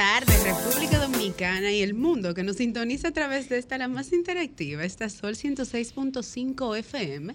[0.00, 4.14] Tardes, República Dominicana y el mundo que nos sintoniza a través de esta, la más
[4.14, 7.34] interactiva, esta Sol 106.5 FM.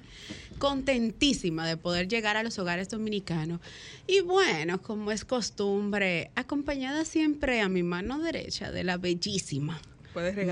[0.58, 3.60] Contentísima de poder llegar a los hogares dominicanos.
[4.08, 9.80] Y bueno, como es costumbre, acompañada siempre a mi mano derecha de la bellísima.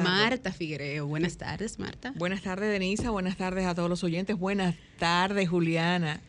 [0.03, 1.07] Marta Figuereo.
[1.07, 2.13] Buenas tardes, Marta.
[2.15, 3.09] Buenas tardes, Denisa.
[3.09, 4.37] Buenas tardes a todos los oyentes.
[4.37, 6.21] Buenas tardes, Juliana.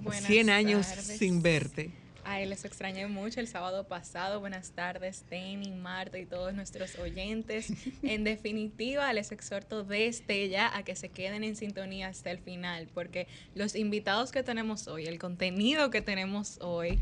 [0.00, 1.18] Buenas 100 años tardes.
[1.18, 2.03] sin verte.
[2.26, 4.40] Ay, les extrañé mucho el sábado pasado.
[4.40, 7.70] Buenas tardes, Tenny, Marta y todos nuestros oyentes.
[8.02, 12.88] En definitiva, les exhorto desde ya a que se queden en sintonía hasta el final,
[12.94, 16.98] porque los invitados que tenemos hoy, el contenido que tenemos hoy,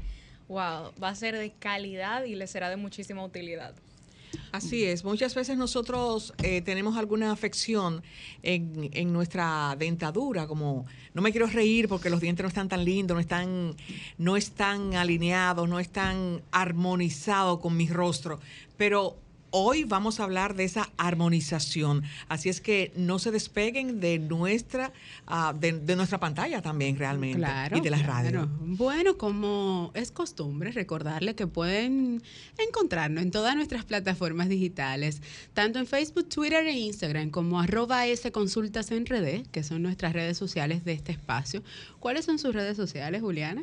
[0.49, 3.75] wow, va a ser de calidad y les será de muchísima utilidad.
[4.51, 8.03] Así es, muchas veces nosotros eh, tenemos alguna afección
[8.43, 12.85] en, en nuestra dentadura, como no me quiero reír porque los dientes no están tan
[12.85, 13.77] lindos, no están,
[14.19, 18.41] no están alineados, no están armonizados con mi rostro,
[18.77, 19.17] pero
[19.53, 24.93] hoy vamos a hablar de esa armonización, así es que no se despeguen de nuestra,
[25.27, 27.77] ah, de, de nuestra pantalla también realmente Claro.
[27.77, 28.13] y de la claro.
[28.13, 28.49] radio.
[28.61, 32.23] Bueno, como es costumbre, recordarle que pueden
[32.59, 35.23] encontrarnos en todas nuestras plataformas digitales,
[35.55, 40.13] tanto en Facebook, Twitter e Instagram, como arroba S Consultas en Red, que son nuestras
[40.13, 41.63] redes sociales de este espacio.
[42.01, 43.63] ¿Cuáles son sus redes sociales, Juliana?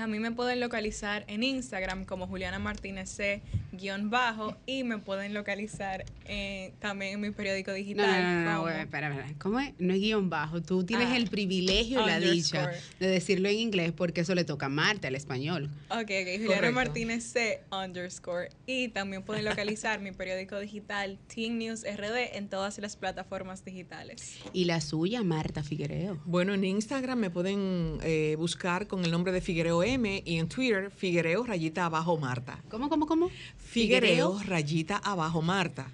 [0.00, 4.98] A mí me pueden localizar en Instagram como Juliana Martínez C guion bajo y me
[4.98, 8.06] pueden localizar eh, también en mi periódico No, digital.
[8.22, 9.34] no, no, no, como- güey, espera, espera.
[9.38, 9.72] ¿Cómo es?
[9.78, 10.60] No es guion bajo.
[10.62, 14.44] Tú tienes Ah, el privilegio y la dicha de decirlo en inglés porque eso le
[14.44, 15.70] toca a Marta, el español.
[15.90, 16.72] Ok, ok, Juliana Correcto.
[16.72, 18.50] Martínez C underscore.
[18.66, 24.38] Y también pueden localizar mi periódico digital Teen News RD en todas las plataformas digitales.
[24.52, 26.20] Y la suya, Marta Figuereo.
[26.24, 30.48] Bueno, en Instagram me pueden eh, buscar con el nombre de Figuereo M y en
[30.48, 32.58] Twitter Figuereo rayita abajo Marta.
[32.70, 33.30] ¿Cómo, cómo, cómo?
[33.58, 35.90] Figuereo rayita abajo Marta.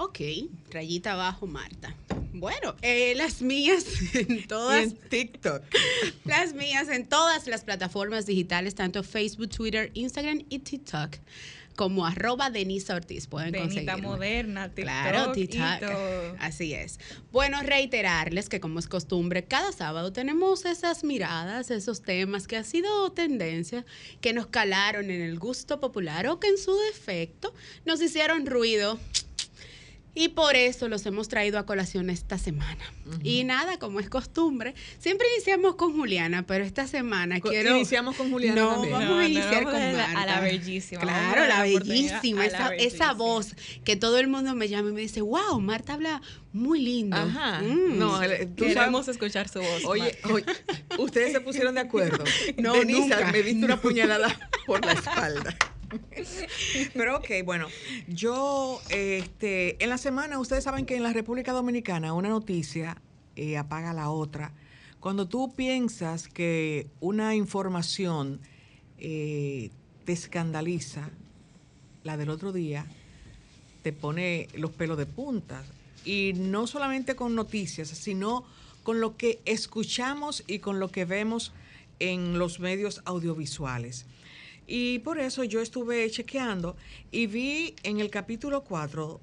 [0.00, 0.20] Ok,
[0.70, 1.92] rayita abajo, Marta.
[2.32, 5.60] Bueno, eh, las mías en todas, en TikTok.
[6.24, 11.16] las mías en todas las plataformas digitales, tanto Facebook, Twitter, Instagram y TikTok,
[11.78, 13.28] como arroba Denisa Ortiz.
[13.28, 14.02] Pueden conseguirme.
[14.02, 15.78] moderna, TikTok Claro, TikTok.
[15.80, 16.36] todo.
[16.40, 16.98] Así es.
[17.30, 22.64] Bueno, reiterarles que como es costumbre, cada sábado tenemos esas miradas, esos temas que ha
[22.64, 23.86] sido tendencia,
[24.20, 27.54] que nos calaron en el gusto popular o que en su defecto
[27.86, 28.98] nos hicieron ruido.
[30.20, 32.84] Y por eso los hemos traído a colación esta semana.
[33.22, 37.76] Y nada, como es costumbre, siempre iniciamos con Juliana, pero esta semana Co- quiero...
[37.76, 38.92] iniciamos con Juliana no, también.
[38.94, 40.40] vamos No, a no, iniciar vamos con a la- a la Marta.
[40.40, 43.12] bellísima, Claro, la la bellísima, a esa, la esa bellísima.
[43.12, 46.20] voz que todo el mundo me llama y me dice, wow, Marta habla
[46.52, 47.16] muy lindo.
[47.16, 47.60] Ajá.
[47.60, 47.98] Mm.
[47.98, 49.84] No, el- tú Queremos sabes- escuchar su voz.
[49.84, 50.34] Oye, Marta.
[50.34, 50.44] oye,
[50.98, 52.24] ustedes se pusieron de acuerdo.
[52.58, 53.30] No, Denisa, nunca.
[53.32, 54.36] me diste una puñalada
[54.66, 55.56] por la espalda.
[56.94, 57.66] Pero ok, bueno,
[58.08, 63.00] yo, este, en la semana, ustedes saben que en la República Dominicana una noticia
[63.36, 64.52] eh, apaga la otra.
[65.00, 68.40] Cuando tú piensas que una información
[68.98, 69.70] eh,
[70.04, 71.10] te escandaliza,
[72.04, 72.86] la del otro día
[73.82, 75.64] te pone los pelos de punta.
[76.04, 78.44] Y no solamente con noticias, sino
[78.82, 81.52] con lo que escuchamos y con lo que vemos
[82.00, 84.06] en los medios audiovisuales.
[84.70, 86.76] Y por eso yo estuve chequeando
[87.10, 89.18] y vi en el capítulo 4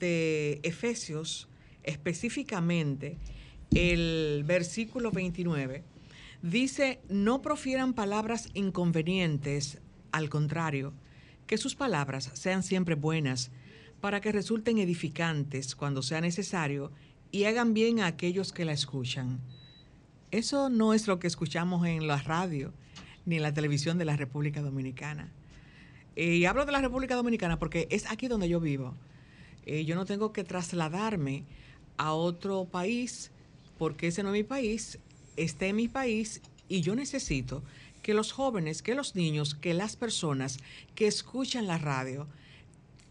[0.00, 1.46] de Efesios,
[1.84, 3.16] específicamente
[3.72, 5.84] el versículo 29,
[6.42, 9.78] dice, no profieran palabras inconvenientes,
[10.10, 10.92] al contrario,
[11.46, 13.52] que sus palabras sean siempre buenas,
[14.00, 16.90] para que resulten edificantes cuando sea necesario
[17.30, 19.38] y hagan bien a aquellos que la escuchan.
[20.32, 22.72] Eso no es lo que escuchamos en la radio
[23.26, 25.32] ni en la televisión de la República Dominicana.
[26.16, 28.94] Eh, y hablo de la República Dominicana porque es aquí donde yo vivo.
[29.66, 31.44] Eh, yo no tengo que trasladarme
[31.96, 33.30] a otro país
[33.78, 34.98] porque ese no es mi país,
[35.36, 37.62] está en mi país y yo necesito
[38.02, 40.58] que los jóvenes, que los niños, que las personas
[40.94, 42.26] que escuchan la radio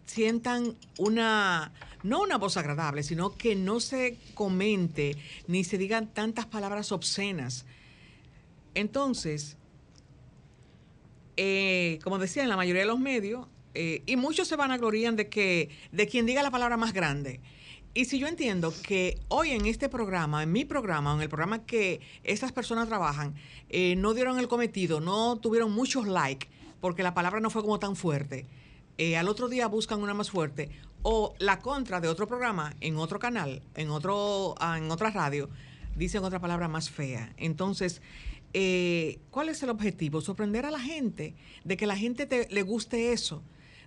[0.05, 1.71] sientan una,
[2.03, 5.15] no una voz agradable, sino que no se comente
[5.47, 7.65] ni se digan tantas palabras obscenas
[8.73, 9.57] Entonces,
[11.41, 14.77] eh, como decía, en la mayoría de los medios, eh, y muchos se van a
[14.77, 17.39] gloriar de que de quien diga la palabra más grande.
[17.93, 21.65] Y si yo entiendo que hoy en este programa, en mi programa, en el programa
[21.65, 23.35] que estas personas trabajan,
[23.69, 26.49] eh, no dieron el cometido, no tuvieron muchos likes,
[26.81, 28.45] porque la palabra no fue como tan fuerte,
[28.97, 30.69] eh, al otro día buscan una más fuerte,
[31.03, 35.49] o la contra de otro programa en otro canal, en, otro, ah, en otra radio,
[35.95, 37.33] dicen otra palabra más fea.
[37.37, 38.01] Entonces,
[38.53, 40.21] eh, ¿cuál es el objetivo?
[40.21, 43.43] Sorprender a la gente, de que la gente te, le guste eso,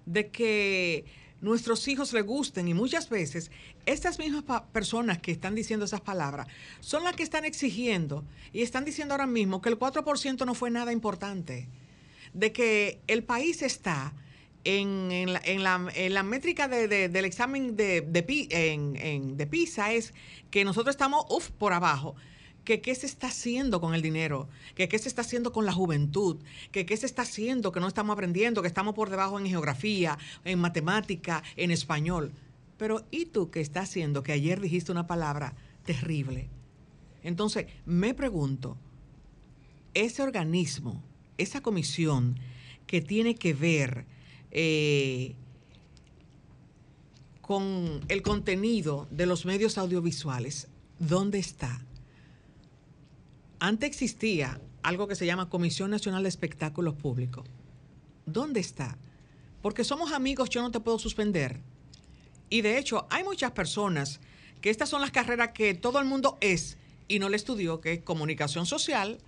[0.06, 1.04] de que
[1.40, 3.50] nuestros hijos le gusten y muchas veces
[3.84, 6.46] estas mismas personas que están diciendo esas palabras
[6.78, 10.70] son las que están exigiendo y están diciendo ahora mismo que el 4% no fue
[10.70, 11.68] nada importante,
[12.32, 14.14] de que el país está
[14.62, 20.14] en, la, métrica de- de- del examen de PISA es
[20.52, 22.14] que nosotros estamos uf, por abajo
[22.64, 25.72] que qué se está haciendo con el dinero, que qué se está haciendo con la
[25.72, 26.38] juventud,
[26.70, 30.18] que qué se está haciendo, que no estamos aprendiendo, que estamos por debajo en geografía,
[30.44, 32.32] en matemática, en español.
[32.76, 34.22] Pero ¿y tú qué estás haciendo?
[34.22, 35.54] Que ayer dijiste una palabra
[35.84, 36.48] terrible.
[37.22, 38.76] Entonces, me pregunto,
[39.94, 41.02] ese organismo,
[41.38, 42.38] esa comisión
[42.86, 44.04] que tiene que ver
[44.50, 45.34] eh,
[47.40, 50.68] con el contenido de los medios audiovisuales,
[50.98, 51.82] ¿dónde está?
[53.64, 57.46] Antes existía algo que se llama Comisión Nacional de Espectáculos Públicos.
[58.26, 58.98] ¿Dónde está?
[59.62, 61.60] Porque somos amigos, yo no te puedo suspender.
[62.50, 64.18] Y de hecho, hay muchas personas
[64.60, 66.76] que estas son las carreras que todo el mundo es
[67.06, 69.18] y no le estudió, que es comunicación social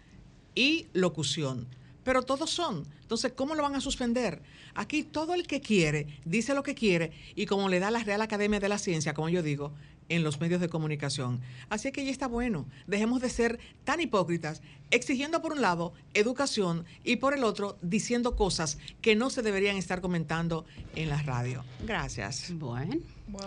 [0.57, 1.69] y locución.
[2.05, 2.87] Pero todos son.
[3.03, 4.43] Entonces, ¿cómo lo van a suspender?
[4.75, 8.23] Aquí todo el que quiere dice lo que quiere y como le da la Real
[8.23, 9.73] Academia de la Ciencia, como yo digo,
[10.09, 11.41] en los medios de comunicación.
[11.71, 12.67] Así que ya está bueno.
[12.87, 18.37] Dejemos de ser tan hipócritas, exigiendo por un lado educación y por el otro diciendo
[18.37, 20.65] cosas que no se deberían estar comentando
[20.95, 21.65] en la radio.
[21.87, 22.53] Gracias.
[22.55, 22.97] Bueno,
[23.29, 23.41] Wow.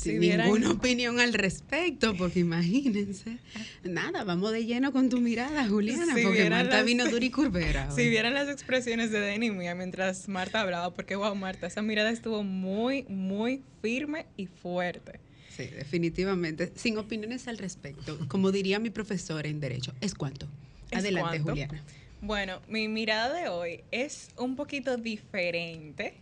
[0.00, 3.36] Sin Si vieran- ninguna opinión al respecto, porque imagínense.
[3.84, 7.30] Nada, vamos de lleno con tu mirada, Juliana, Si porque Marta las- vino dura y
[7.30, 7.90] curvera.
[7.90, 12.10] Si vieran las expresiones de Denny mía mientras Marta hablaba, porque wow, Marta, esa mirada
[12.10, 15.20] estuvo muy, muy firme y fuerte.
[15.56, 16.72] Sí, definitivamente.
[16.74, 18.18] Sin opiniones al respecto.
[18.28, 20.46] Como diría mi profesora en Derecho, ¿es cuánto?
[20.90, 21.50] ¿Es Adelante, cuánto?
[21.50, 21.82] Juliana.
[22.22, 26.14] Bueno, mi mirada de hoy es un poquito diferente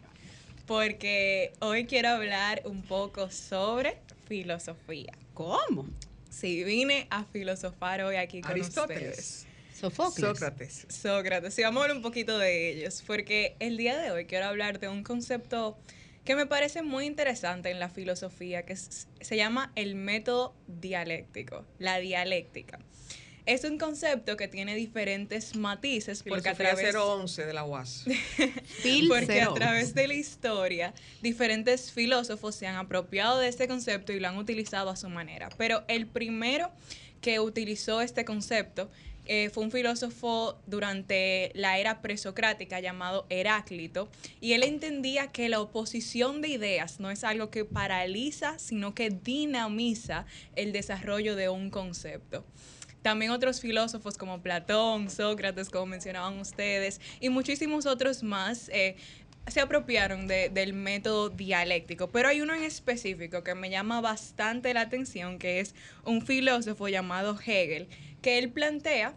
[0.68, 3.96] porque hoy quiero hablar un poco sobre
[4.28, 5.14] filosofía.
[5.32, 5.86] ¿Cómo?
[6.28, 9.46] Sí, vine a filosofar hoy aquí con ustedes.
[9.74, 10.28] Sofocles.
[10.28, 10.86] Sócrates.
[10.90, 14.44] Sócrates, sí, vamos a hablar un poquito de ellos, porque el día de hoy quiero
[14.44, 15.78] hablar de un concepto
[16.24, 21.98] que me parece muy interesante en la filosofía, que se llama el método dialéctico, la
[21.98, 22.78] dialéctica.
[23.48, 28.04] Es un concepto que tiene diferentes matices porque a través 011 de la UAS.
[29.08, 30.92] Porque a través de la historia
[31.22, 35.48] diferentes filósofos se han apropiado de este concepto y lo han utilizado a su manera.
[35.56, 36.70] Pero el primero
[37.22, 38.90] que utilizó este concepto
[39.24, 44.10] eh, fue un filósofo durante la era presocrática llamado Heráclito
[44.42, 49.08] y él entendía que la oposición de ideas no es algo que paraliza, sino que
[49.08, 52.44] dinamiza el desarrollo de un concepto.
[53.08, 58.96] También otros filósofos como Platón, Sócrates, como mencionaban ustedes, y muchísimos otros más eh,
[59.46, 62.10] se apropiaron de- del método dialéctico.
[62.10, 66.86] Pero hay uno en específico que me llama bastante la atención, que es un filósofo
[66.88, 67.88] llamado Hegel,
[68.20, 69.14] que él plantea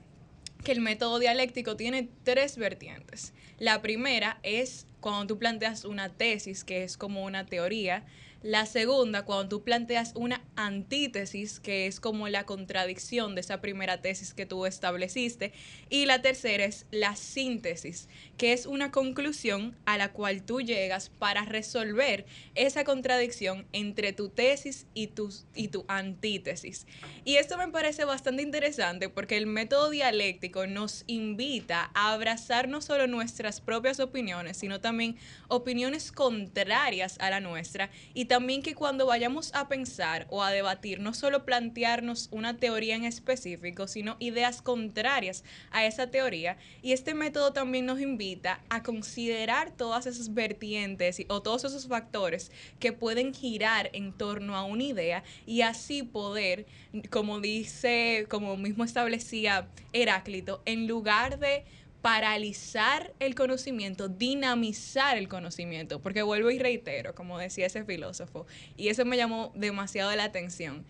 [0.64, 3.34] que el método dialéctico tiene tres vertientes.
[3.60, 8.06] La primera es cuando tú planteas una tesis, que es como una teoría.
[8.44, 14.02] La segunda, cuando tú planteas una antítesis, que es como la contradicción de esa primera
[14.02, 15.54] tesis que tú estableciste.
[15.92, 21.10] Y la tercera es la síntesis, que es una conclusión a la cual tú llegas
[21.20, 26.88] para resolver esa contradicción entre tu tesis y tu, y tu antítesis.
[27.24, 32.82] Y esto me parece bastante interesante porque el método dialéctico nos invita a abrazar no
[32.82, 35.16] solo nuestras propias opiniones, sino también
[35.48, 37.92] opiniones contrarias a la nuestra
[38.32, 43.04] también que cuando vayamos a pensar o a debatir, no solo plantearnos una teoría en
[43.04, 46.56] específico, sino ideas contrarias a esa teoría.
[46.82, 52.54] Y este método también nos invita a considerar todas esas vertientes o todos esos factores
[52.80, 56.66] que pueden girar en torno a una idea y así poder,
[57.10, 61.66] como dice, como mismo establecía Heráclito, en lugar de
[62.02, 68.90] paralizar el conocimiento, dinamizar el conocimiento, porque vuelvo y reitero, como decía ese filósofo, y
[68.90, 70.86] eso me llamó demasiado la atención.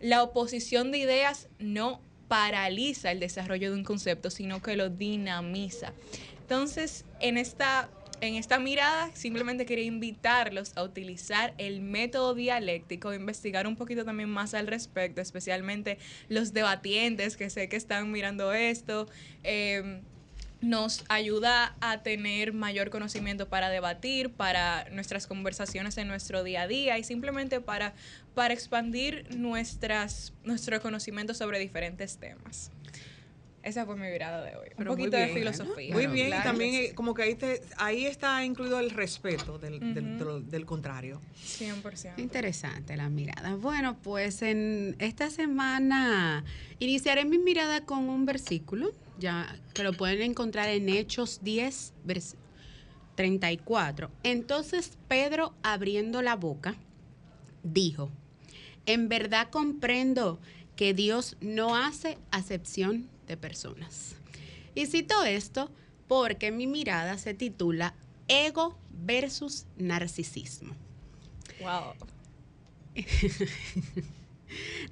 [0.00, 5.92] La oposición de ideas no paraliza el desarrollo de un concepto, sino que lo dinamiza.
[6.40, 7.90] Entonces, en esta
[8.22, 14.30] en esta mirada simplemente quería invitarlos a utilizar el método dialéctico, investigar un poquito también
[14.30, 19.08] más al respecto, especialmente los debatientes que sé que están mirando esto.
[19.42, 20.02] Em,
[20.62, 26.66] nos ayuda a tener mayor conocimiento para debatir, para nuestras conversaciones en nuestro día a
[26.66, 27.94] día y simplemente para,
[28.34, 32.70] para expandir nuestras, nuestro conocimiento sobre diferentes temas.
[33.62, 34.68] Esa fue mi mirada de hoy.
[34.76, 35.94] un poquito de filosofía.
[35.94, 37.38] Muy bien, y también eh, como que ahí,
[37.76, 39.94] ahí está incluido el respeto del,
[40.50, 41.20] del, contrario.
[41.44, 42.18] 100%.
[42.18, 43.54] Interesante la mirada.
[43.54, 46.44] Bueno, pues en esta semana
[46.80, 51.94] iniciaré mi mirada con un versículo, ya que lo pueden encontrar en Hechos 10,
[53.14, 54.10] 34.
[54.24, 56.74] Entonces Pedro, abriendo la boca,
[57.62, 58.10] dijo,
[58.86, 60.40] en verdad comprendo
[60.74, 64.16] que Dios no hace acepción de personas.
[64.74, 65.70] Y cito esto
[66.08, 67.94] porque mi mirada se titula
[68.28, 70.74] Ego versus Narcisismo.
[71.60, 71.94] Wow.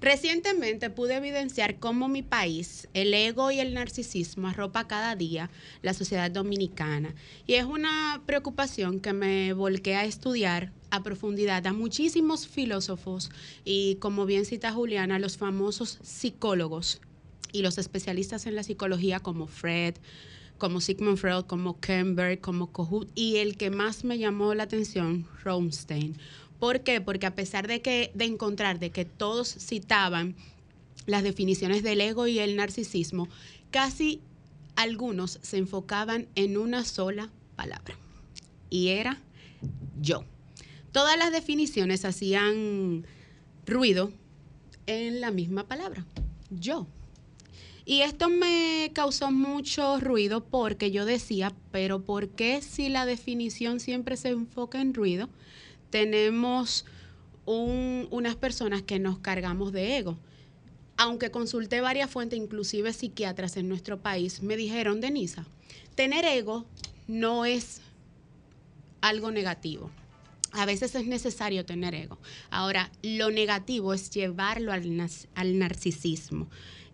[0.01, 5.51] Recientemente pude evidenciar cómo mi país, el ego y el narcisismo arropa cada día
[5.83, 7.15] la sociedad dominicana.
[7.47, 13.31] Y es una preocupación que me volqué a estudiar a profundidad a muchísimos filósofos
[13.65, 17.01] y, como bien cita Juliana, los famosos psicólogos
[17.53, 19.95] y los especialistas en la psicología como Fred,
[20.59, 25.27] como Sigmund Freud, como Kemberg, como Kohut y el que más me llamó la atención,
[25.43, 26.17] Romstein.
[26.59, 27.01] ¿Por qué?
[27.01, 30.37] Porque a pesar de que de encontrar de que todos citaban
[31.07, 33.29] las definiciones del ego y el narcisismo,
[33.71, 34.21] casi
[34.77, 37.97] algunos se enfocaban en una sola palabra
[38.69, 39.19] y era
[40.01, 40.25] yo.
[40.93, 43.07] Todas las definiciones hacían
[43.67, 44.13] ruido
[44.87, 46.05] en la misma palabra,
[46.51, 46.87] yo.
[47.91, 53.81] Y esto me causó mucho ruido porque yo decía, pero ¿por qué si la definición
[53.81, 55.29] siempre se enfoca en ruido,
[55.91, 56.85] tenemos
[57.47, 60.17] unas personas que nos cargamos de ego?
[60.97, 65.45] Aunque consulté varias fuentes, inclusive psiquiatras en nuestro país, me dijeron, Denisa,
[65.97, 66.67] tener ego
[67.09, 67.81] no es
[69.01, 69.91] algo negativo.
[70.53, 72.19] A veces es necesario tener ego.
[72.51, 76.49] Ahora, lo negativo es llevarlo al, al narcisismo.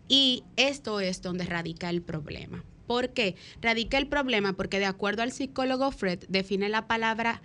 [0.09, 2.65] Y esto es donde radica el problema.
[2.87, 3.35] ¿Por qué?
[3.61, 7.43] Radica el problema porque de acuerdo al psicólogo Fred define la palabra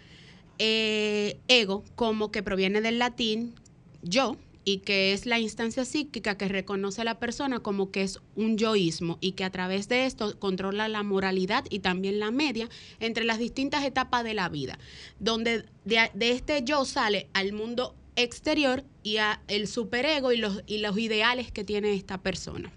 [0.59, 3.55] eh, ego como que proviene del latín
[4.03, 8.19] yo y que es la instancia psíquica que reconoce a la persona como que es
[8.35, 12.69] un yoísmo y que a través de esto controla la moralidad y también la media
[12.99, 14.77] entre las distintas etapas de la vida,
[15.19, 20.63] donde de, de este yo sale al mundo exterior y a el superego y los,
[20.67, 22.71] y los ideales que tiene esta persona.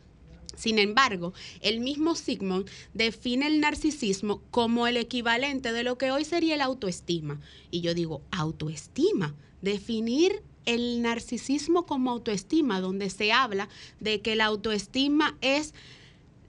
[0.56, 6.24] Sin embargo, el mismo Sigmund define el narcisismo como el equivalente de lo que hoy
[6.24, 7.40] sería la autoestima.
[7.70, 13.68] Y yo digo, autoestima, definir el narcisismo como autoestima, donde se habla
[14.00, 15.74] de que la autoestima es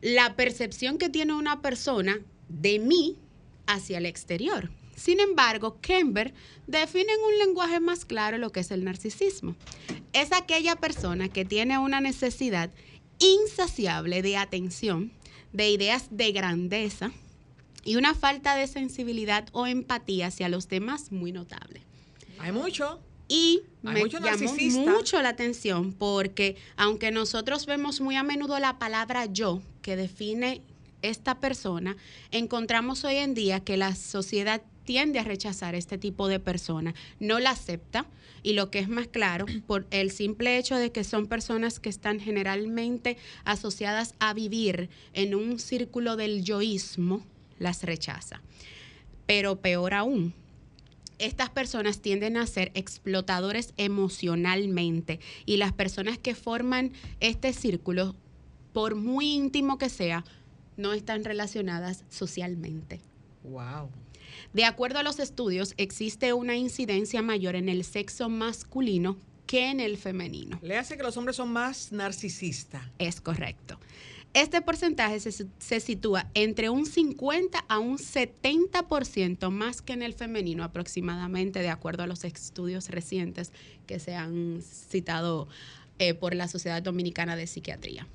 [0.02, 3.18] la percepción que tiene una persona de mí
[3.66, 4.70] hacia el exterior.
[4.96, 6.34] Sin embargo, Kember
[6.68, 9.56] define en un lenguaje más claro lo que es el narcisismo.
[10.14, 12.72] Es aquella persona que tiene una necesidad
[13.20, 15.12] insaciable de atención,
[15.54, 17.12] de ideas de grandeza
[17.84, 21.82] y una falta de sensibilidad o empatía hacia los demás muy notable.
[22.40, 23.00] Hay mucho.
[23.28, 24.54] Y me llamó
[24.92, 30.62] mucho la atención porque aunque nosotros vemos muy a menudo la palabra yo que define
[31.02, 31.98] esta persona,
[32.32, 37.40] encontramos hoy en día que la sociedad tiende a rechazar este tipo de persona, no
[37.40, 38.06] la acepta
[38.44, 41.90] y lo que es más claro, por el simple hecho de que son personas que
[41.90, 47.26] están generalmente asociadas a vivir en un círculo del yoísmo,
[47.60, 48.42] las rechaza.
[49.26, 50.34] Pero peor aún,
[51.18, 58.16] estas personas tienden a ser explotadores emocionalmente y las personas que forman este círculo,
[58.74, 60.24] por muy íntimo que sea,
[60.78, 63.00] no están relacionadas socialmente.
[63.44, 63.90] Wow.
[64.54, 69.80] De acuerdo a los estudios, existe una incidencia mayor en el sexo masculino que en
[69.80, 70.60] el femenino.
[70.62, 72.82] Le hace que los hombres son más narcisistas.
[73.00, 73.80] Es correcto.
[74.36, 80.66] Este porcentaje se, sitúa entre un 50 a un 70% más que en el femenino
[80.66, 83.54] aproximadamente, de acuerdo a los estudios recientes
[83.88, 85.48] que se han citado
[86.00, 88.10] eh, por la Sociedad Dominicana de Psiquiatría.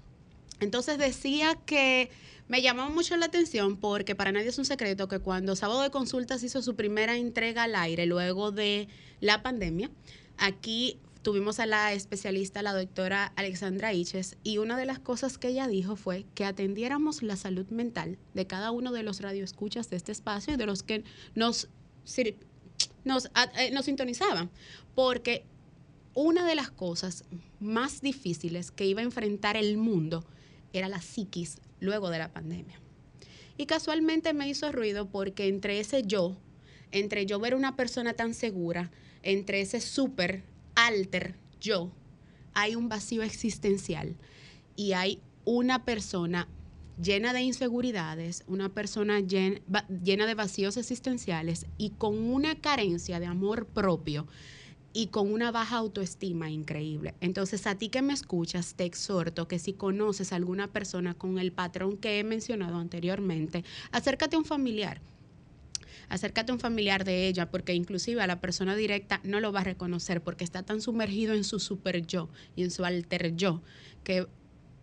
[0.61, 2.11] Entonces decía que
[2.49, 5.91] me llamó mucho la atención porque para nadie es un secreto que cuando Sábado de
[5.91, 8.89] Consultas hizo su primera entrega al aire luego de
[9.21, 9.91] la pandemia,
[10.37, 15.49] aquí tuvimos a la especialista, la doctora Alexandra Iches, y una de las cosas que
[15.49, 19.97] ella dijo fue que atendiéramos la salud mental de cada uno de los radioescuchas de
[19.97, 21.69] este espacio y de los que nos,
[23.05, 24.51] nos, eh, nos sintonizaban.
[24.95, 25.45] Porque
[26.15, 27.25] una de las cosas
[27.61, 30.25] más difíciles que iba a enfrentar el mundo
[30.73, 32.81] era la psiquis luego de la pandemia.
[33.57, 36.37] Y casualmente me hizo ruido porque entre ese yo,
[36.93, 38.91] entre yo ver una persona tan segura,
[39.23, 41.91] entre ese súper alter yo,
[42.55, 44.17] hay un vacío existencial
[44.77, 46.49] y hay una persona
[47.01, 49.61] llena de inseguridades, una persona llena,
[50.03, 54.27] llena de vacíos existenciales y con una carencia de amor propio
[54.93, 57.15] y con una baja autoestima increíble.
[57.21, 61.39] Entonces, a ti que me escuchas, te exhorto que si conoces a alguna persona con
[61.39, 65.01] el patrón que he mencionado anteriormente, acércate a un familiar.
[66.09, 69.61] Acércate a un familiar de ella, porque inclusive a la persona directa no lo va
[69.61, 73.63] a reconocer porque está tan sumergido en su super yo y en su alter yo
[74.03, 74.27] que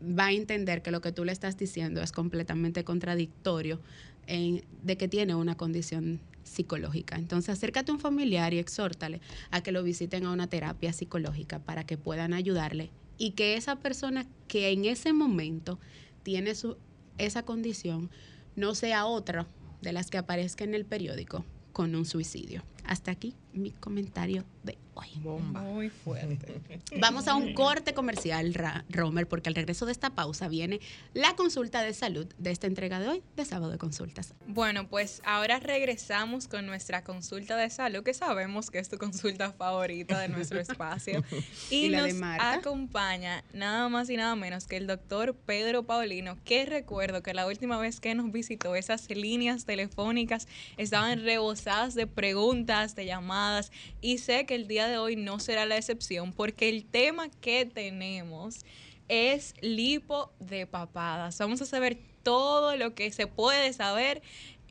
[0.02, 3.82] va a entender que lo que tú le estás diciendo es completamente contradictorio
[4.28, 7.16] de que tiene una condición psicológica.
[7.18, 11.60] Entonces, acércate a un familiar y exhórtale a que lo visiten a una terapia psicológica
[11.60, 15.80] para que puedan ayudarle y que esa persona que en ese momento
[16.24, 16.78] tiene su,
[17.18, 18.10] esa condición
[18.56, 19.48] no sea otra
[19.82, 22.64] de las que aparezca en el periódico con un suicidio.
[22.88, 25.08] Hasta aquí mi comentario de hoy.
[25.18, 25.62] Bomba.
[25.62, 26.62] Muy fuerte.
[27.00, 28.54] Vamos a un corte comercial,
[28.90, 30.80] Romer, porque al regreso de esta pausa viene
[31.14, 34.34] la consulta de salud de esta entrega de hoy de Sábado de Consultas.
[34.48, 39.52] Bueno, pues ahora regresamos con nuestra consulta de salud, que sabemos que es tu consulta
[39.52, 41.24] favorita de nuestro espacio.
[41.70, 47.22] Y, nos acompaña nada más y nada menos que el doctor Pedro Paulino, que recuerdo
[47.22, 53.06] que la última vez que nos visitó esas líneas telefónicas estaban rebosadas de preguntas de
[53.06, 57.30] llamadas y sé que el día de hoy no será la excepción porque el tema
[57.42, 58.66] que tenemos
[59.08, 61.38] es lipo de papadas.
[61.40, 64.22] Vamos a saber todo lo que se puede saber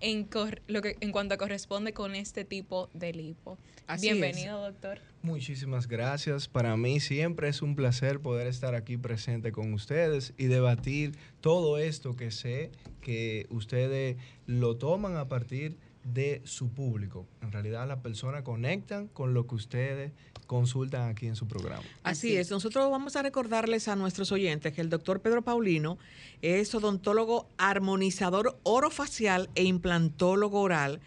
[0.01, 0.29] en,
[0.67, 3.59] lo que, en cuanto corresponde con este tipo de lipo.
[4.01, 5.01] Bienvenido, doctor.
[5.23, 6.49] Muchísimas gracias.
[6.49, 11.79] Para mí siempre es un placer poder estar aquí presente con ustedes y debatir todo
[11.79, 15.79] esto que sé que ustedes lo toman a partir
[16.13, 17.27] de su público.
[17.43, 20.13] En realidad las personas conectan con lo que ustedes
[20.47, 21.83] consultan aquí en su programa.
[22.03, 22.51] Así, es.
[22.51, 25.99] Nosotros vamos a recordarles a nuestros oyentes que el doctor Pedro Paulino
[26.43, 31.01] es odontólogo armonizador orofacial e implantólogo oral.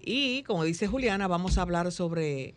[0.00, 2.54] Y como dice Juliana, vamos a hablar sobre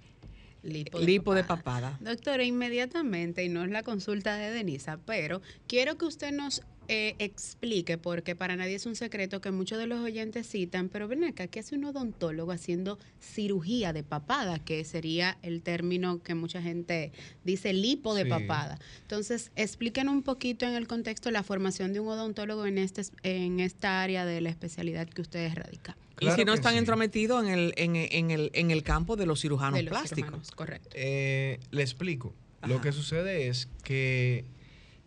[0.63, 1.97] Lipo de, papada.
[2.01, 7.15] Doctora, inmediatamente, y no es la consulta de Denisa, pero quiero que usted nos eh,
[7.19, 11.23] explique, porque para nadie es un secreto que muchos de los oyentes citan, pero ven
[11.23, 14.59] acá, ¿qué hace un odontólogo haciendo cirugía de papada?
[14.59, 17.11] Que sería el término que mucha gente
[17.43, 18.77] dice lipo de papada.
[19.03, 23.59] Entonces, explíquenos un poquito en el contexto la formación de un odontólogo en, este, en
[23.59, 25.95] esta área de la especialidad que ustedes radican.
[26.19, 29.81] y si no están entrometidos en el, en, el, en el campo de los cirujanos
[29.83, 30.51] plásticos.
[30.51, 30.89] correcto.
[30.93, 32.33] Eh, le explico.
[32.67, 34.45] Lo que sucede es que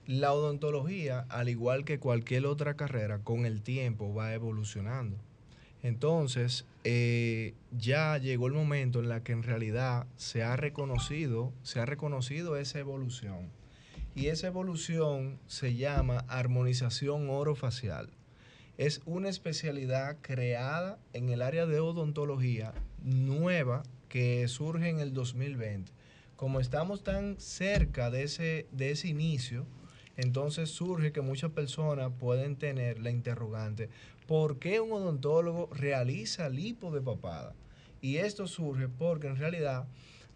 [0.06, 5.16] la odontología, al igual que cualquier otra carrera, con el tiempo va evolucionando.
[5.82, 11.80] Entonces, eh, ya llegó el momento en la que en realidad se ha reconocido, se
[11.80, 13.50] ha reconocido esa evolución.
[14.14, 18.10] Y esa evolución se llama armonización orofacial.
[18.78, 25.92] Es una especialidad creada en el área de odontología nueva que surge en el 2020.
[26.36, 29.66] Como estamos tan cerca de ese, de ese inicio,
[30.16, 33.88] entonces surge que muchas personas pueden tener la interrogante,
[34.26, 37.54] ¿por qué un odontólogo realiza lipo de papada?
[38.00, 39.86] Y esto surge porque en realidad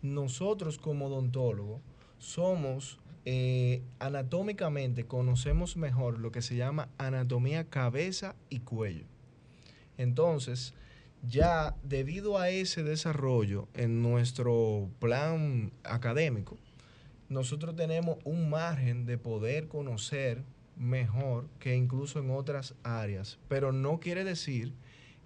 [0.02, 1.80] nosotros como odontólogos
[2.18, 9.04] somos eh, anatómicamente, conocemos mejor lo que se llama anatomía cabeza y cuello.
[9.98, 10.72] Entonces,
[11.26, 16.56] ya debido a ese desarrollo en nuestro plan académico,
[17.28, 20.44] nosotros tenemos un margen de poder conocer
[20.76, 24.74] mejor que incluso en otras áreas, pero no quiere decir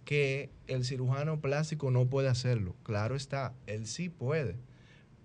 [0.05, 2.75] que el cirujano plástico no puede hacerlo.
[2.83, 4.57] Claro está, él sí puede.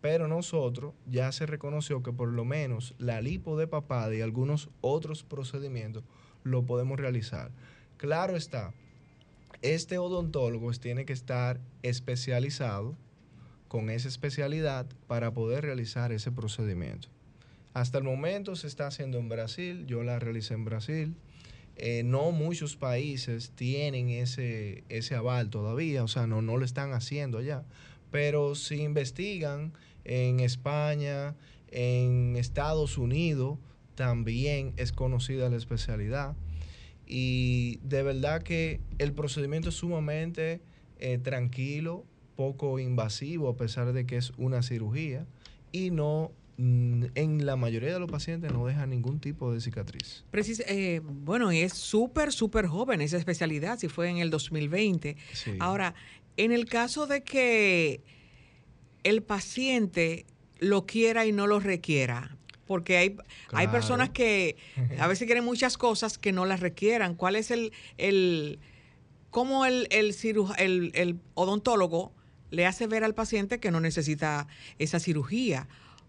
[0.02, 4.70] Pero nosotros ya se reconoció que por lo menos la lipo de papada y algunos
[4.82, 6.04] otros procedimientos
[6.44, 7.52] lo podemos realizar.
[7.98, 8.74] Claro está,
[9.64, 12.96] este odontólogo tiene que estar especializado
[13.68, 17.10] con esa especialidad para poder realizar ese procedimiento.
[17.74, 21.16] Hasta el momento se está haciendo en Brasil, yo la realicé en Brasil.
[21.76, 26.94] Eh, no muchos países tienen ese, ese aval todavía, o sea, no, no lo están
[26.94, 27.66] haciendo allá.
[28.10, 29.74] Pero si investigan
[30.06, 31.36] en España,
[31.70, 33.60] en Estados Unidos
[33.94, 36.36] también es conocida la especialidad.
[37.06, 40.62] Y de verdad que el procedimiento es sumamente
[41.00, 42.06] eh, tranquilo,
[42.38, 45.26] poco invasivo, a pesar de que es una cirugía,
[45.74, 50.24] y no mm, en la mayoría de los pacientes no deja ningún tipo de cicatriz.
[50.32, 55.18] Precis- eh, bueno, y es súper, súper joven esa especialidad, si fue en el 2020.
[55.34, 55.52] Sí.
[55.60, 55.94] Ahora,
[56.38, 58.02] en el caso de que
[59.04, 60.26] el paciente
[60.60, 63.16] lo quiera y no lo requiera, porque hay,
[63.54, 64.58] hay personas que
[65.00, 67.16] a veces quieren muchas cosas que no las requieran.
[67.16, 68.60] ¿Cuál es el, el
[69.30, 72.12] cómo el, el, ciruja- el, el odontólogo
[72.52, 74.48] le hace ver al paciente que no necesita
[74.80, 75.68] esa cirugía?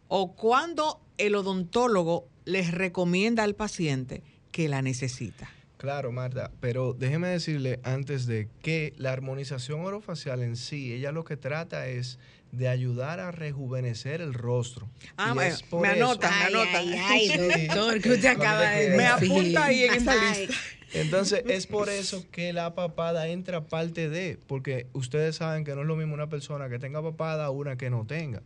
[0.09, 4.23] ¿O cuándo el odontólogo les recomienda al paciente
[4.53, 5.51] que la necesita?
[5.77, 11.25] Claro, Marta, pero déjeme decirle antes de que la armonización orofacial en sí, ella lo
[11.25, 12.19] que trata es
[12.51, 14.89] de ayudar a rejuvenecer el rostro.
[15.17, 16.31] Ah, me- me anota.
[16.33, 16.79] Ay, anota.
[16.79, 17.67] ay, ay, Sí.
[17.69, 18.97] doctor, que usted Cuando acaba de quiera.
[18.97, 20.47] Me apunta ahí en esa Ay.
[20.47, 20.55] lista.
[20.95, 25.83] Entonces, es por eso que la papada entra parte de, porque ustedes saben que no
[25.83, 28.43] es lo mismo una persona que tenga papada a una que no tenga.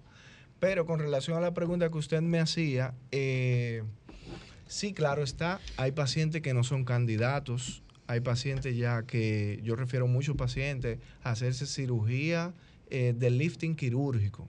[0.58, 3.82] Pero con relación a la pregunta que usted me hacía, eh,
[4.66, 10.04] sí, claro está, hay pacientes que no son candidatos, hay pacientes ya que, yo refiero
[10.04, 12.54] a muchos pacientes a hacerse cirugía
[12.90, 14.48] eh, de lifting quirúrgico,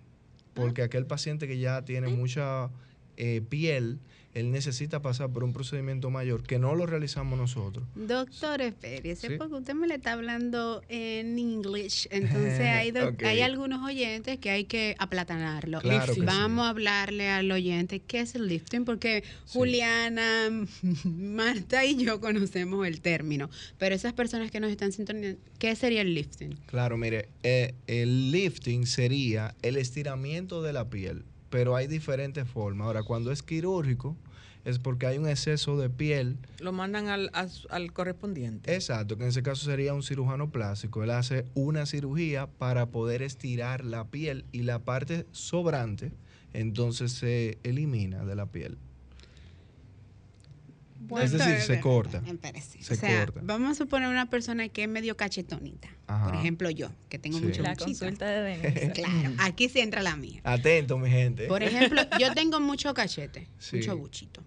[0.54, 2.70] porque aquel paciente que ya tiene mucha
[3.18, 4.00] eh, piel,
[4.34, 7.86] él necesita pasar por un procedimiento mayor que no lo realizamos nosotros.
[7.96, 9.34] Doctor, espérese, Sí.
[9.38, 12.08] porque usted me le está hablando en English.
[12.12, 12.92] Entonces hay,
[13.24, 15.80] hay algunos oyentes que hay que aplatanarlo.
[15.82, 16.26] Claro que sí.
[16.26, 19.60] Vamos a hablarle al oyente qué es el lifting, porque Sí.
[19.60, 20.50] Juliana,
[21.04, 23.50] Marta y yo conocemos el término.
[23.78, 26.56] Pero esas personas que nos están sintonizando, ¿qué sería el lifting?
[26.66, 32.88] Claro, mire, eh, el lifting sería el estiramiento de la piel, pero hay diferentes formas.
[32.88, 34.18] Ahora, cuando es quirúrgico,
[34.66, 36.40] es porque hay un exceso de piel.
[36.60, 38.74] Lo mandan al, al- al correspondiente.
[38.74, 41.04] Exacto, que en ese caso sería un cirujano plástico.
[41.04, 46.12] Él hace una cirugía para poder estirar la piel y la parte sobrante,
[46.54, 48.80] entonces se elimina de la piel.
[51.22, 52.22] Es decir, se corta.
[52.82, 53.42] Se o sea, corta.
[53.44, 55.90] vamos a suponer una persona que es medio cachetonita.
[56.08, 56.26] Ajá.
[56.26, 57.46] Por ejemplo, yo, que tengo Sí.
[57.46, 57.86] mucho La buchito.
[57.86, 58.92] consulta de Denise.
[58.92, 60.42] Claro, aquí sí entra la mía.
[60.44, 61.48] Atento, mi gente.
[61.48, 63.78] Por ejemplo, yo tengo mucho cachete, Sí.
[63.78, 64.42] mucho buchito.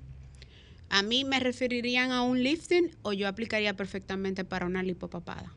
[0.89, 5.53] ¿A mí me referirían a un lifting o yo aplicaría perfectamente para una lipopapada?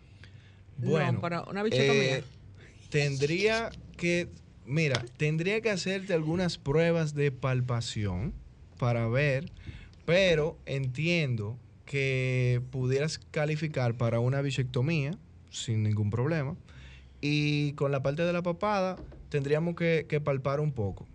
[0.78, 2.18] Bueno, no, para una bichectomía.
[2.18, 2.24] eh,
[2.90, 4.28] tendría que,
[4.66, 8.34] mira, tendría que hacerte algunas pruebas de palpación
[8.78, 9.52] para ver,
[10.10, 15.12] pero entiendo que pudieras calificar para una bichectomía
[15.52, 16.56] sin ningún problema.
[17.22, 18.96] Y con la parte de la papada
[19.30, 21.06] tendríamos que, que palpar un poco.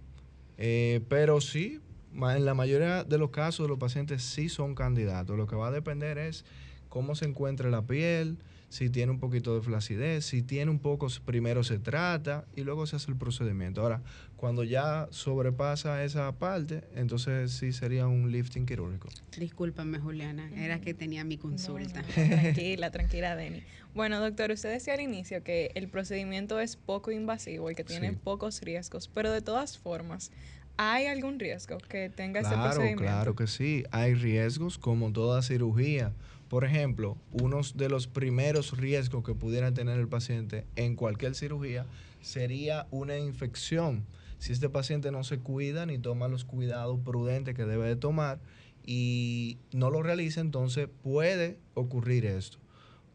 [0.59, 1.81] Eh, pero sí,
[2.13, 5.37] en la mayoría de los casos los pacientes sí son candidatos.
[5.37, 6.45] Lo que va a depender es
[6.89, 8.39] cómo se encuentra la piel,
[8.75, 12.87] si tiene un poquito de flacidez, si tiene un poco, primero se trata y luego
[12.89, 13.81] se hace el procedimiento.
[13.83, 14.03] Ahora,
[14.35, 19.11] cuando ya sobrepasa esa parte, entonces sí sería un lifting quirúrgico.
[19.39, 22.03] Discúlpame, Juliana, era que tenía mi consulta.
[22.03, 23.63] No, no, tranquila, tranquila, Denny.
[23.95, 28.11] Bueno, doctor, usted decía al inicio que el procedimiento es poco invasivo y que tiene
[28.11, 28.19] Sí.
[28.25, 30.33] pocos riesgos, pero de todas formas,
[30.77, 33.05] ¿hay algún riesgo que tenga ese Claro, procedimiento?
[33.05, 33.85] claro que sí.
[33.93, 36.13] Hay riesgos como toda cirugía.
[36.55, 41.85] Por ejemplo, uno de los primeros riesgos que pudiera tener el paciente en cualquier cirugía
[42.21, 44.07] sería una infección.
[44.39, 48.39] Si este paciente no se cuida ni toma los cuidados prudentes que debe de tomar
[48.87, 52.59] y no lo realiza, entonces puede ocurrir esto.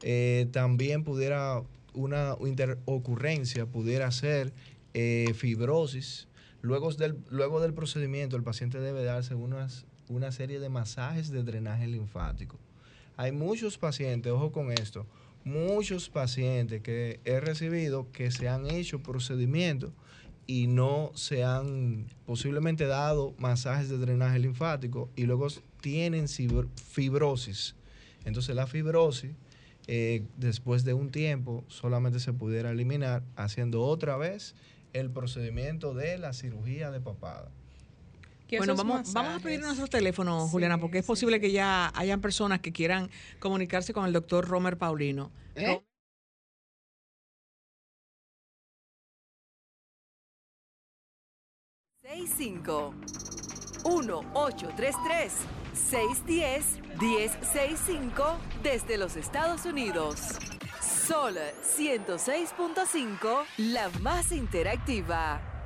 [0.01, 4.51] Eh, también pudiera una interocurrencia, pudiera ser
[4.93, 6.27] eh, fibrosis.
[6.61, 11.43] Luego del, luego del procedimiento, el paciente debe darse unas, una serie de masajes de
[11.43, 12.59] drenaje linfático.
[13.19, 15.05] Hay muchos pacientes, ojo con esto,
[15.43, 19.91] muchos pacientes que he recibido que se han hecho procedimientos
[20.47, 25.47] y no se han posiblemente dado masajes de drenaje linfático y luego
[25.81, 27.75] tienen fibrosis.
[28.23, 29.31] Entonces la fibrosis,
[29.87, 34.55] eh, después de un tiempo, solamente se pudiera eliminar haciendo otra vez
[34.93, 37.51] el procedimiento de la cirugía de papada.
[38.57, 41.41] Bueno, vamos, vamos a pedir nuestros teléfonos, Sí, Juliana, porque es sí, posible sí.
[41.41, 43.09] que ya hayan personas que quieran
[43.39, 45.31] comunicarse con el doctor Romer Paulino.
[45.55, 45.81] ¿Eh?
[52.01, 52.93] Seis cinco
[53.83, 55.29] 1-833
[55.73, 60.19] 610 1065 desde los Estados Unidos.
[60.81, 65.58] Sol 106.5, la más interactiva.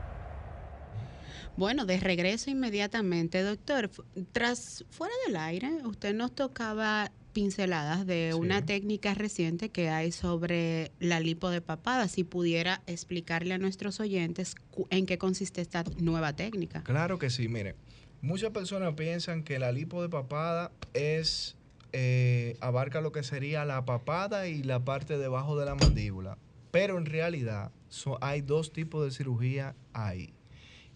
[1.56, 3.92] Bueno, de regreso inmediatamente, doctor.
[4.32, 8.40] Tras fuera del aire, usted nos tocaba pinceladas de Sí.
[8.40, 12.08] una técnica reciente que hay sobre la lipo de papada.
[12.08, 14.56] Si pudiera explicarle a nuestros oyentes
[14.90, 16.84] en qué consiste esta nueva técnica.
[16.84, 17.76] Claro que sí, mire.
[18.22, 21.56] Muchas personas piensan que la lipo de papada es
[21.96, 26.38] eh, abarca lo que sería la papada y la parte debajo de la mandíbula.
[26.72, 30.34] Pero en realidad so- hay dos tipos de cirugía ahí.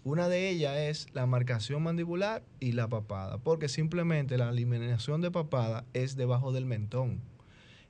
[0.09, 5.31] Una de ellas es la marcación mandibular y la papada, porque simplemente la eliminación de
[5.31, 7.19] papada es debajo del mentón.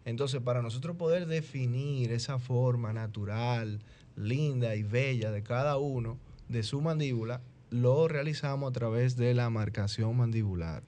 [0.04, 3.84] Entonces, para nosotros poder definir esa forma natural,
[4.16, 6.18] linda y bella de cada uno
[6.50, 10.82] de su mandíbula, lo realizamos a través de la marcación mandibular,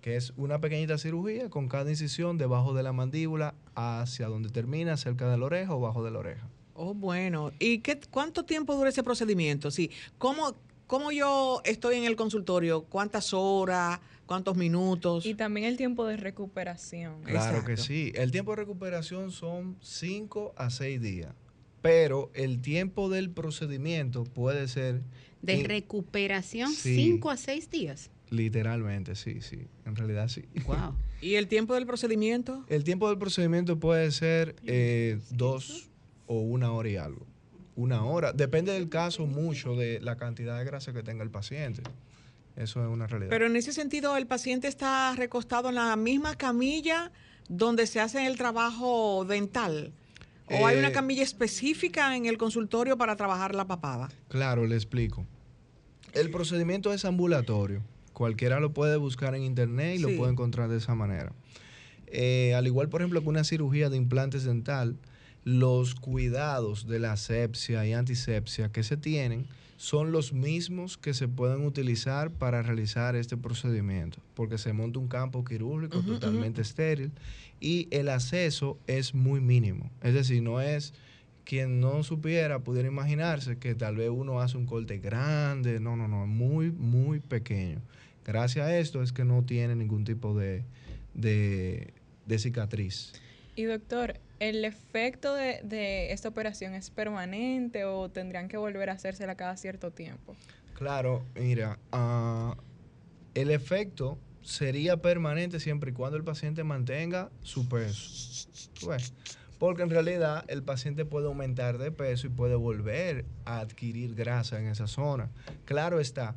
[0.00, 4.96] que es una pequeñita cirugía con cada incisión debajo de la mandíbula hacia donde termina,
[4.96, 6.51] cerca de la oreja o bajo de la oreja.
[6.74, 7.52] Oh, bueno.
[7.58, 9.70] ¿Y qué, cuánto tiempo dura ese procedimiento?
[9.70, 9.90] Sí.
[10.18, 10.54] ¿Cómo,
[10.86, 12.82] ¿Cómo yo estoy en el consultorio?
[12.84, 14.00] ¿Cuántas horas?
[14.26, 15.26] ¿Cuántos minutos?
[15.26, 17.22] Y también el tiempo de recuperación.
[17.22, 18.12] Claro que sí.
[18.14, 21.34] El tiempo de recuperación son 5 a 6 días,
[21.82, 25.02] pero el tiempo del procedimiento puede ser
[25.42, 26.94] De recuperación, Sí.
[26.94, 28.10] 5 a 6 días.
[28.30, 29.66] literalmente, sí, sí.
[29.84, 30.44] En realidad sí.
[30.66, 30.94] Wow.
[31.20, 32.64] ¿Y el tiempo del procedimiento?
[32.68, 35.90] El tiempo del procedimiento puede ser eh, dos
[36.32, 37.26] o una hora y algo.
[37.76, 38.32] Una hora.
[38.32, 41.82] Depende del caso mucho de la cantidad de grasa que tenga el paciente.
[42.56, 43.30] Eso es una realidad.
[43.30, 47.10] Pero en ese sentido, el paciente está recostado en la misma camilla
[47.48, 49.92] donde se hace el trabajo dental.
[50.50, 54.10] ¿O hay una Eh, camilla específica en el consultorio para trabajar la papada?
[54.28, 55.24] Claro, le explico.
[56.12, 57.82] El procedimiento es ambulatorio.
[58.12, 60.02] Cualquiera lo puede buscar en internet y Sí.
[60.02, 61.32] lo puede encontrar de esa manera.
[62.08, 64.98] Eh, al igual, por ejemplo, que una cirugía de implantes dental,
[65.44, 71.26] los cuidados de la asepsia y antisepsia que se tienen son los mismos que se
[71.26, 77.10] pueden utilizar para realizar este procedimiento, porque se monta un campo quirúrgico totalmente estéril
[77.60, 79.90] y el acceso es muy mínimo.
[80.00, 80.94] Es decir, no es
[81.44, 86.06] quien no supiera pudiera imaginarse que tal vez uno hace un corte grande, no, no,
[86.06, 87.80] no, muy, muy pequeño.
[88.24, 90.62] Gracias a esto es que no tiene ningún tipo de,
[91.14, 91.92] de,
[92.26, 93.14] de cicatriz.
[93.56, 98.94] Y doctor, ¿el efecto de, de esta operación es permanente o tendrían que volver a
[98.94, 100.34] hacérsela cada cierto tiempo?
[100.74, 102.56] Claro, mira, ah,
[103.34, 108.48] el efecto sería permanente siempre y cuando el paciente mantenga su peso.
[108.88, 109.14] Ves.
[109.60, 114.58] Porque en realidad el paciente puede aumentar de peso y puede volver a adquirir grasa
[114.58, 115.30] en esa zona.
[115.66, 116.34] Claro está,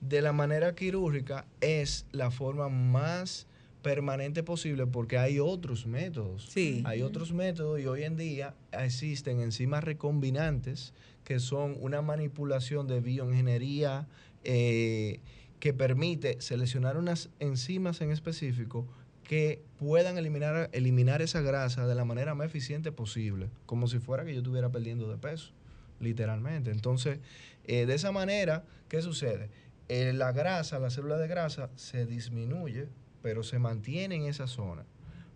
[0.00, 3.46] de la manera quirúrgica es la forma más
[3.84, 6.46] permanente posible porque hay otros métodos.
[6.48, 6.82] Sí.
[6.86, 13.00] Hay otros métodos y hoy en día existen enzimas recombinantes que son una manipulación de
[13.00, 14.08] bioingeniería
[14.42, 15.20] eh,
[15.60, 18.88] que permite seleccionar unas enzimas en específico
[19.22, 24.24] que puedan eliminar, eliminar esa grasa de la manera más eficiente posible, como si fuera
[24.24, 25.52] que yo estuviera perdiendo de peso,
[26.00, 26.70] literalmente.
[26.70, 27.18] Entonces,
[27.66, 29.50] eh, de esa manera, ¿qué sucede?
[29.88, 32.88] Eh, la grasa, la célula de grasa se disminuye,
[33.24, 34.84] pero se mantiene en esa zona.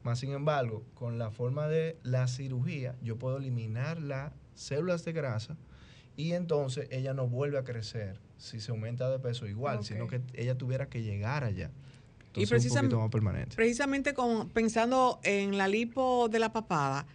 [0.04, 5.12] Más sin embargo, con la forma de la cirugía, yo puedo eliminar las células de
[5.14, 5.56] grasa
[6.14, 10.20] y entonces ella no vuelve a crecer si se aumenta de peso igual, sino que
[10.34, 11.70] ella tuviera que llegar allá.
[12.34, 13.56] Y Entonces, un precisam- poquito más permanente.
[13.56, 17.06] Precisamente con, pensando en la lipo de la papada,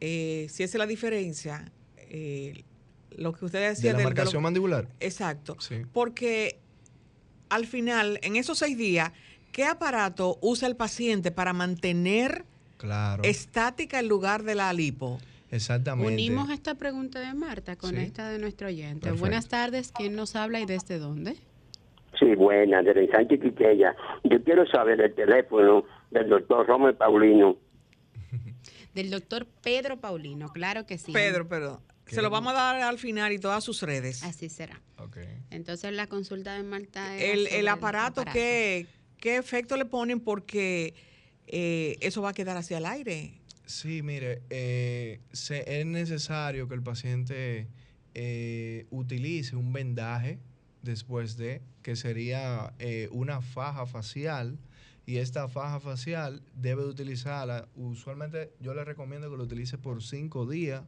[0.00, 2.64] eh, si esa es la diferencia, eh,
[3.16, 4.88] lo que usted De decía la del- de lo- marcación mandibular.
[5.00, 5.56] Exacto.
[5.58, 5.76] Sí.
[5.90, 6.58] Porque
[7.48, 9.12] al final, en esos seis días,
[9.52, 12.44] ¿qué aparato usa el paciente para mantener
[12.78, 13.22] Claro.
[13.22, 15.18] estática el lugar de la lipo?
[15.50, 16.12] Exactamente.
[16.12, 17.96] Unimos esta pregunta de Marta con Sí.
[17.96, 19.00] esta de nuestro oyente.
[19.02, 19.20] Perfecto.
[19.20, 21.36] Buenas tardes, ¿quién nos habla y desde dónde?
[22.18, 23.94] Sí, buena, de Sánchez Quiqueya.
[24.24, 27.56] Yo quiero saber el teléfono del doctor Romer Paulino.
[28.94, 31.12] Del doctor Pedro Paulino, claro que sí.
[31.12, 31.80] Pedro, perdón.
[32.06, 34.22] Se lo vamos a dar al final y todas sus redes.
[34.22, 34.80] Así será.
[34.98, 35.16] Ok.
[35.50, 38.86] Entonces la consulta de Marta era El, aparato, ¿qué,
[39.22, 40.18] ¿qué efecto le ponen?
[40.18, 40.94] Porque
[41.46, 43.32] eh, eso va a quedar hacia el aire.
[43.64, 47.68] Sí, mire, eh, es necesario que el paciente
[48.14, 50.40] eh, utilice un vendaje
[50.82, 54.58] después de, que sería eh, una faja facial,
[55.06, 60.02] y esta faja facial debe de utilizarla, usualmente yo le recomiendo que lo utilice por
[60.02, 60.84] cinco días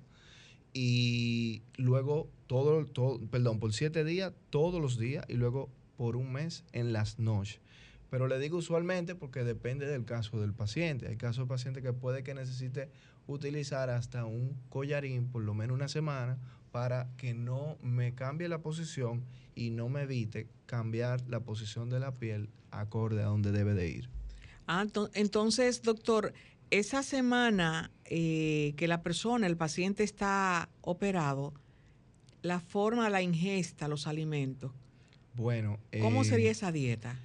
[0.73, 6.33] y luego todo, todo, perdón, por siete días todos los días y luego por un
[6.33, 7.61] mes en las noches.
[8.15, 11.09] Pero le digo usualmente porque depende del caso del paciente.
[11.09, 12.89] Hay casos de paciente que puede que necesite
[13.27, 16.39] utilizar hasta un collarín por lo menos una semana
[16.71, 19.25] para que no me cambie la posición
[19.57, 23.89] y no me evite cambiar la posición de la piel acorde a donde debe de
[23.89, 24.09] ir.
[24.69, 26.35] Ah, ento- entonces, doctor,
[26.71, 31.53] esa semana eh, que la persona, el paciente está operado,
[32.43, 34.71] la forma, la ingesta, los alimentos,
[35.35, 37.19] Bueno, ¿cómo eh, sería esa dieta?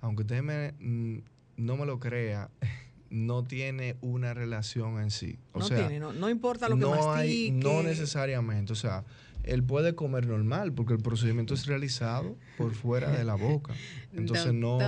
[0.00, 1.18] aunque usted me, mm,
[1.56, 2.50] no me lo crea,
[3.10, 5.38] no tiene una relación en sí.
[5.52, 7.18] O no sea, tiene, no, no importa lo que no mastique.
[7.46, 8.72] hay- no necesariamente.
[8.72, 9.04] O sea,
[9.44, 13.74] él puede comer normal porque el procedimiento es realizado por fuera de la boca.
[14.12, 14.78] Entonces no,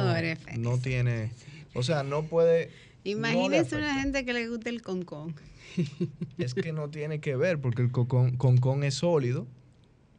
[0.58, 1.30] no tiene,
[1.74, 2.66] o sea, no puede.
[3.04, 4.02] no Imagínense una afecta.
[4.02, 5.34] gente que le guste el concón.
[6.38, 9.46] Es que no tiene que ver porque el concón es sólido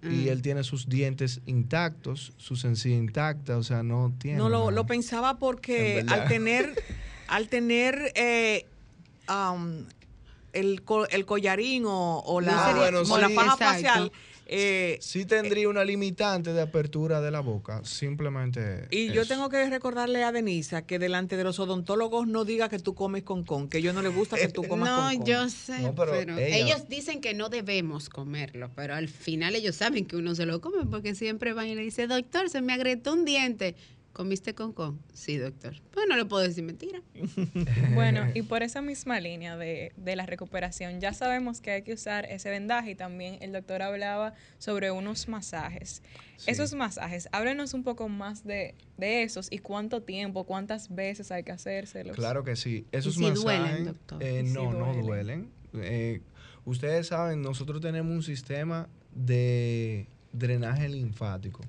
[0.01, 0.27] y Mm.
[0.29, 4.37] él tiene sus dientes intactos, su sencilla intacta, o sea, no tiene.
[4.37, 6.73] No, lo, pensaba porque al tener,
[7.27, 8.65] al tener eh,
[9.27, 9.87] am,
[10.53, 13.35] el, co- el collarín o, o la, Ah, bueno, o la sí.
[13.35, 13.65] faja Exacto.
[13.65, 14.11] facial,
[14.51, 18.87] eh, Sí tendría una limitante de apertura de la boca, simplemente.
[18.91, 22.79] y yo tengo que recordarle a Denisa que delante de los odontólogos no diga que
[22.79, 25.25] tú comes con con, que ellos no les gusta que tú comas No, con con.
[25.25, 29.55] yo sé, No, pero pero, ella- ellos dicen que no debemos comerlo, pero al final
[29.55, 32.61] ellos saben que uno se lo come porque siempre van y le dicen, doctor, se
[32.61, 33.75] me agrietó un diente.
[34.13, 34.99] ¿Comiste con con?
[35.13, 35.75] Sí, doctor.
[35.91, 37.01] Pues no le puedo decir mentira.
[37.93, 41.93] Bueno, y por esa misma línea de, de la recuperación, ya sabemos que hay que
[41.93, 46.01] usar ese vendaje y también el doctor hablaba sobre unos masajes.
[46.37, 46.51] Sí.
[46.51, 51.43] Esos masajes, háblenos un poco más de, de esos y cuánto tiempo, cuántas veces hay
[51.43, 52.15] que hacérselos.
[52.15, 52.85] Claro que sí.
[52.91, 54.23] Esos si masajes, duelen, doctor?
[54.23, 55.05] eh, Y si no, no duelen.
[55.05, 55.49] duelen.
[55.75, 56.21] Eh,
[56.65, 61.61] ustedes saben, nosotros tenemos un sistema de drenaje linfático.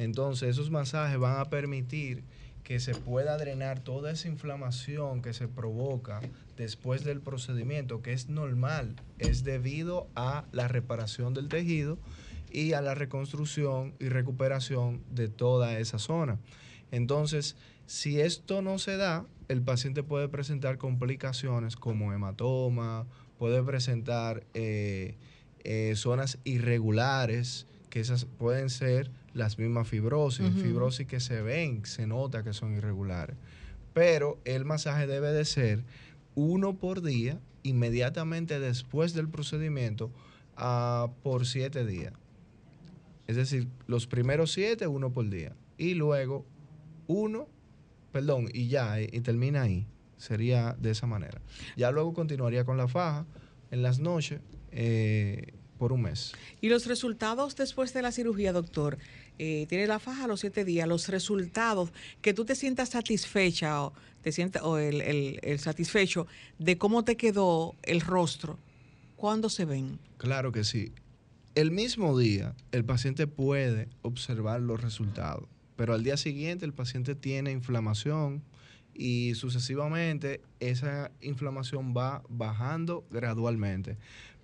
[0.00, 2.24] Entonces, esos masajes van a permitir
[2.64, 6.22] que se pueda drenar toda esa inflamación que se provoca
[6.56, 11.98] después del procedimiento, que es normal, es debido a la reparación del tejido
[12.50, 16.38] y a la reconstrucción y recuperación de toda esa zona.
[16.90, 23.06] Entonces, si esto no se da, el paciente puede presentar complicaciones como hematoma,
[23.38, 25.18] puede presentar eh,
[25.62, 32.06] eh, zonas irregulares, que esas pueden ser las mismas fibrosis, fibrosis que se ven, se
[32.06, 33.36] nota que son irregulares.
[33.92, 35.84] Pero el masaje debe de ser
[36.34, 40.10] uno por día, inmediatamente después del procedimiento,
[40.56, 42.12] ah, por siete días.
[43.26, 45.54] Es decir, los primeros siete, uno por día.
[45.78, 46.44] Y luego
[47.06, 47.48] uno,
[48.12, 49.86] perdón, y ya, y, y termina ahí.
[50.16, 51.40] Sería de esa manera.
[51.76, 53.26] Ya luego continuaría con la faja
[53.70, 54.40] en las noches
[54.72, 56.32] eh, por un mes.
[56.60, 58.98] Y los resultados después de la cirugía, doctor,
[59.42, 63.82] eh, tiene la faja a los siete días, los resultados, que tú te sientas satisfecha
[63.82, 66.26] o te sientas o el, el- el satisfecho
[66.58, 68.58] de cómo te quedó el rostro,
[69.16, 69.98] ¿cuándo se ven?
[70.18, 70.92] Claro que sí.
[71.54, 77.14] El mismo día, el paciente puede observar los resultados, pero al día siguiente el paciente
[77.14, 78.42] tiene inflamación
[78.94, 83.96] y sucesivamente esa inflamación va bajando gradualmente.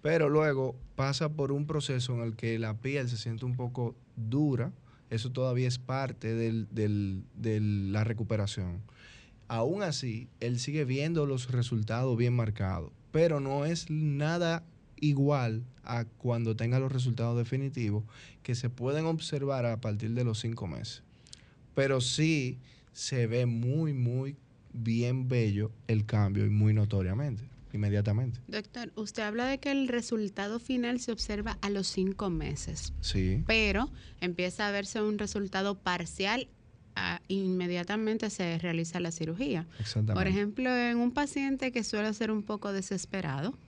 [0.02, 3.94] Pero luego pasa por un proceso en el que la piel se siente un poco
[4.16, 4.72] dura.
[5.10, 8.80] Eso todavía es parte del- del- de la recuperación.
[9.48, 14.64] Aún así, él sigue viendo los resultados bien marcados, pero no es nada
[14.98, 18.02] igual a cuando tenga los resultados definitivos
[18.42, 21.02] que se pueden observar a partir de los cinco meses.
[21.74, 22.58] Pero sí
[22.92, 24.36] se ve muy, muy
[24.72, 28.40] bien bello el cambio y muy notoriamente, inmediatamente.
[28.46, 33.42] Doctor, usted habla de que el resultado final se observa a los cinco meses, Sí,
[33.46, 36.48] pero empieza a verse un resultado parcial
[36.94, 39.66] ah, inmediatamente se realiza la cirugía.
[39.79, 40.14] exactamente.
[40.14, 43.59] Por ejemplo, en un paciente que suele ser un poco desesperado,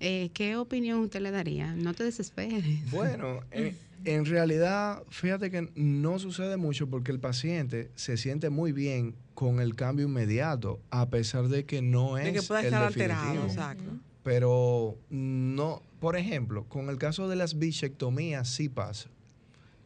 [0.00, 1.74] eh, ¿qué opinión usted le daría?
[1.74, 2.64] No te desesperes.
[2.90, 8.72] Bueno, en, en realidad, fíjate que no sucede mucho porque el paciente se siente muy
[8.72, 12.66] bien con el cambio inmediato, a pesar de que no es De que pueda el
[12.66, 13.46] estar alterado, definitivo.
[13.52, 13.84] exacto.
[14.22, 19.08] Pero no, por ejemplo, con el caso de las bichectomías sí pasa.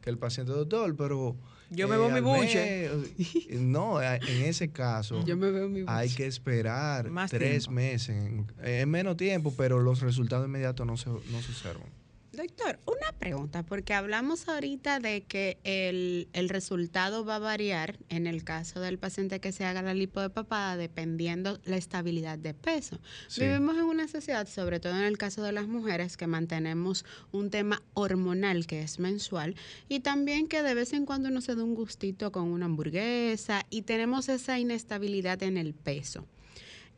[0.03, 1.37] Que el paciente, doctor, pero...
[1.71, 2.91] Yo me veo mi buche".
[3.17, 7.71] mes", No, en ese caso Yo me veo mi hay que esperar Más tres tiempo.
[7.73, 8.17] meses.
[8.17, 11.87] En, en menos tiempo, pero los resultados inmediatos no se, no se observan.
[12.33, 18.29] Doctor, una pregunta, porque hablamos ahorita de que el, el, resultado va a variar en
[18.29, 22.55] el caso del paciente que se haga la lipo de papada dependiendo la estabilidad de
[22.55, 23.01] peso.
[23.27, 23.41] Sí.
[23.41, 27.51] Vivimos en una sociedad, sobre todo en el caso de las mujeres, que mantenemos un
[27.51, 29.57] tema hormonal que es mensual
[29.89, 33.67] y también que de vez en cuando uno se da un gustito con una hamburguesa
[33.71, 36.29] y tenemos esa inestabilidad en el peso.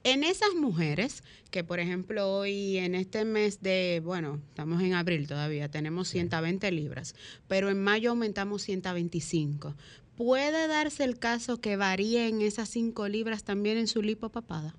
[0.05, 5.29] En esas mujeres, que por ejemplo hoy en este mes de, bueno, estamos en abril
[5.29, 7.15] todavía, tenemos 120 libras,
[7.47, 9.77] pero en mayo aumentamos 125.
[10.17, 14.75] ¿Puede darse el caso que varíen esas 5 libras también en su lipopapada?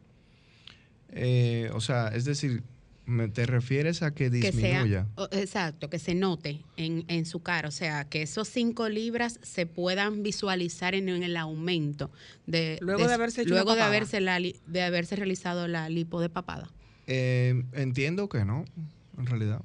[1.10, 2.64] Eh, o sea, es decir,
[3.06, 5.08] ¿me ¿te refieres a que Que disminuya?
[5.18, 9.40] sea, exacto, que se note en, en su cara, o sea, que esos 5 libras
[9.42, 12.10] se puedan visualizar en, en el aumento
[12.48, 15.90] de Luego de haberse hecho luego la de haberse la li- de haberse realizado la
[15.90, 16.70] lipo de papada.
[17.08, 18.64] Eh, entiendo que no,
[19.18, 19.62] en realidad.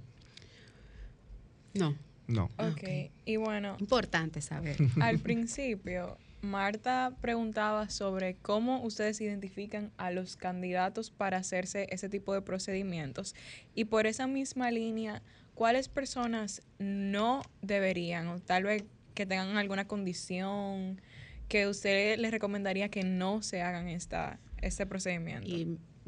[1.74, 1.94] No,
[2.26, 2.50] No.
[2.58, 2.82] Ok,
[3.24, 4.76] y bueno, importante saber.
[5.00, 12.32] al principio, Marta preguntaba sobre cómo ustedes identifican a los candidatos para hacerse ese tipo
[12.34, 13.34] de procedimientos.
[13.74, 15.22] Y por esa misma línea,
[15.54, 18.84] ¿cuáles personas no deberían, o tal vez
[19.14, 21.00] que tengan alguna condición,
[21.48, 25.48] que usted les recomendaría que no se hagan esta, este procedimiento?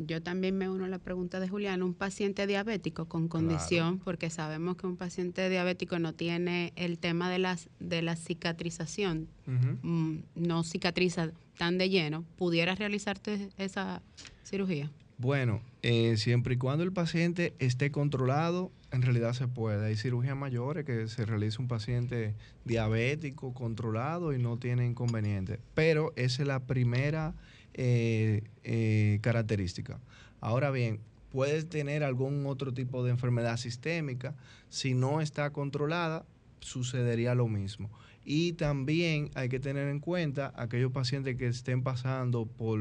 [0.06, 4.30] Yo también me uno a la pregunta de Julián, un paciente diabético con condición, porque
[4.30, 10.18] sabemos que un paciente diabético no tiene el tema de, las, de la cicatrización, mm,
[10.34, 14.02] no cicatriza tan de lleno, ¿pudiera realizarte esa
[14.44, 14.90] cirugía?
[15.18, 19.86] Bueno, eh, siempre y cuando el paciente esté controlado, en realidad se puede.
[19.86, 22.34] Hay cirugías mayores que se realiza un paciente
[22.64, 25.60] diabético, controlado y no tiene inconveniente.
[25.74, 27.34] Pero esa es la primera
[27.74, 30.00] eh, eh, característica.
[30.40, 31.00] Ahora bien,
[31.30, 34.34] puedes tener algún otro tipo de enfermedad sistémica.
[34.68, 36.24] Si no está controlada,
[36.60, 37.90] sucedería lo mismo.
[38.24, 42.80] Y también hay que tener en cuenta aquellos pacientes que estén pasando por,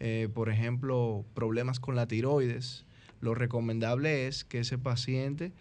[0.00, 2.84] eh, por ejemplo, problemas con la tiroides.
[3.20, 5.52] Lo recomendable es que ese paciente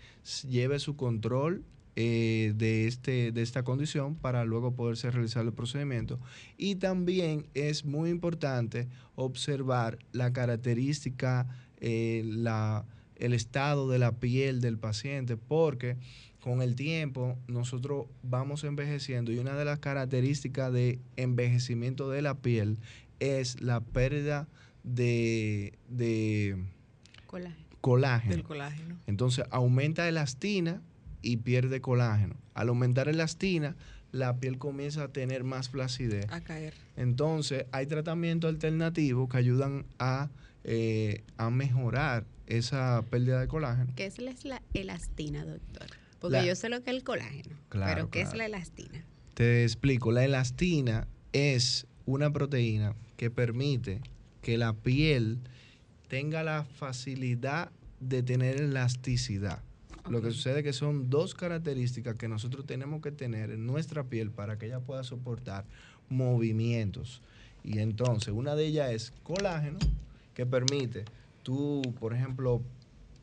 [0.47, 1.63] lleve su control
[1.97, 6.19] eh, de, este, de esta condición para luego poderse realizar el procedimiento.
[6.57, 11.47] Y también es muy importante observar la característica,
[11.79, 12.85] eh, la,
[13.15, 15.95] el estado de la piel del paciente, porque
[16.41, 22.35] con el tiempo nosotros vamos envejeciendo y una de las características de envejecimiento de la
[22.35, 22.77] piel
[23.21, 24.49] es la pérdida
[24.83, 26.57] de, de
[27.25, 27.65] Colágeno.
[27.79, 28.35] colágeno.
[28.35, 28.99] Del colágeno.
[29.07, 30.81] Entonces aumenta elastina
[31.25, 32.35] y pierde colágeno.
[32.53, 33.75] Al aumentar elastina,
[34.11, 36.27] la piel comienza a tener más flacidez.
[36.29, 36.75] A caer.
[36.95, 40.29] Entonces hay tratamientos alternativos que ayudan a,
[40.63, 43.91] eh, a mejorar esa pérdida de colágeno.
[43.95, 45.87] ¿Qué es la, elastina, doctor?
[46.19, 49.03] Porque La- yo sé lo que es el colágeno, Claro, pero ¿qué es la elastina?
[49.33, 53.99] Te explico, la elastina es una proteína que permite
[54.43, 55.39] que la piel
[56.07, 59.63] tenga la facilidad de tener elasticidad.
[60.09, 64.03] Lo que sucede es que son dos características que nosotros tenemos que tener en nuestra
[64.03, 65.65] piel para que ella pueda soportar
[66.09, 67.21] movimientos.
[67.63, 69.79] Y entonces, una de ellas es colágeno,
[70.33, 71.05] que permite
[71.43, 72.61] tú, por ejemplo,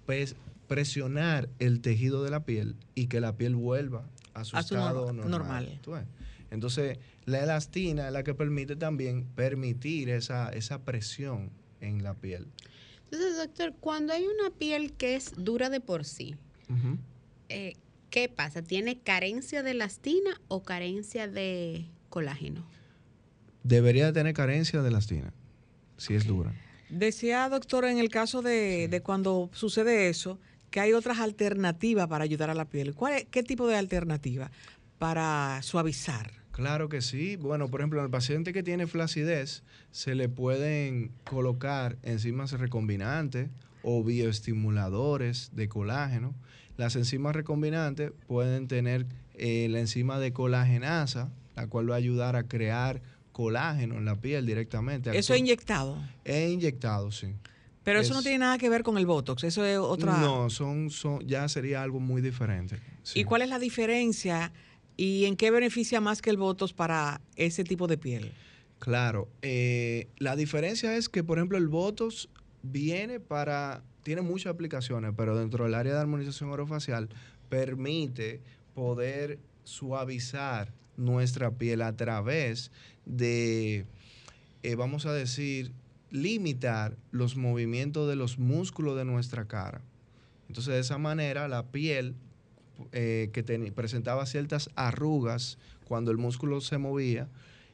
[0.07, 0.35] pes-
[0.67, 4.75] presionar el tejido de la piel y que la piel vuelva a su A su
[4.75, 5.81] estado nor- normal.
[5.85, 6.07] normal.
[6.51, 12.47] Entonces, la elastina es la que permite también permitir esa, esa presión en la piel.
[13.05, 16.35] Entonces, doctor, cuando hay una piel que es dura de por sí,
[17.49, 17.75] Eh,
[18.11, 18.63] ¿qué pasa?
[18.63, 22.65] ¿Tiene carencia de elastina o carencia de colágeno?
[23.63, 25.33] Debería tener carencia de elastina,
[25.97, 26.53] si es dura.
[26.89, 30.39] Decía, doctor, en el caso de, de cuando sucede eso,
[30.71, 32.95] que hay otras alternativas para ayudar a la piel.
[32.95, 34.51] ¿Cuál es- ¿Qué tipo de alternativa
[34.99, 36.33] para suavizar?
[36.51, 37.37] Claro que sí.
[37.37, 43.49] Bueno, por ejemplo, el paciente que tiene flacidez, se le pueden colocar enzimas recombinantes
[43.83, 46.35] o bioestimuladores de colágeno.
[46.77, 52.37] Las enzimas recombinantes pueden tener eh, la enzima de colagenasa, la cual va a ayudar
[52.37, 53.03] a crear
[53.33, 55.17] colágeno en la piel directamente.
[55.17, 55.99] Eso es inyectado.
[56.25, 57.35] Es inyectado, sí.
[57.83, 59.43] Pero eso no tiene nada que ver con el Botox.
[59.43, 60.19] Eso es otra.
[60.19, 62.79] No, son, son, ya sería algo muy diferente.
[63.03, 63.21] sí.
[63.21, 64.53] ¿Y cuál es la diferencia
[64.97, 68.33] y en qué beneficia más que el Botox para ese tipo de piel?
[68.79, 72.29] Claro, eh, la diferencia es que, por ejemplo, el Botox
[72.63, 77.09] viene para, tiene muchas aplicaciones, pero dentro del área de armonización orofacial
[77.49, 78.41] permite
[78.75, 82.71] poder suavizar nuestra piel a través
[83.07, 83.87] de,
[84.63, 85.73] eh, vamos a decir,
[86.11, 89.83] limitar los movimientos de los músculos de nuestra cara.
[90.49, 92.15] Entonces, de esa manera, la piel
[92.93, 93.43] eh, que
[93.75, 97.29] presentaba ciertas arrugas cuando el músculo se movía.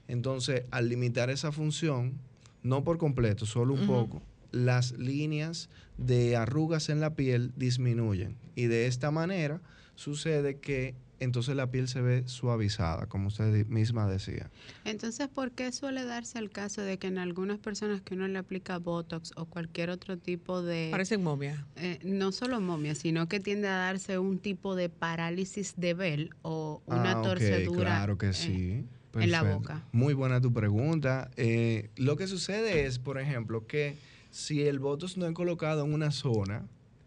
[0.06, 2.18] Entonces, al limitar esa función,
[2.62, 4.22] no por completo, solo un poco,
[4.52, 8.36] las líneas de arrugas en la piel disminuyen.
[8.54, 9.60] Y de esta manera
[9.94, 14.50] sucede que entonces la piel se ve suavizada, como usted misma decía.
[14.84, 18.38] Entonces, ¿por qué suele darse el caso de que en algunas personas que uno le
[18.38, 20.88] aplica Botox o cualquier otro tipo de...
[20.92, 21.58] Parecen momias.
[21.74, 26.30] eh, no solo momia, sino que tiende a darse un tipo de parálisis de Bell
[26.42, 28.84] o una Ah, torcedura claro que en- sí.
[29.14, 29.82] en la boca.
[29.90, 31.32] Muy buena tu pregunta.
[31.36, 33.96] Eh, lo que sucede es, por ejemplo, que
[34.30, 36.66] si el botox no es colocado en una zona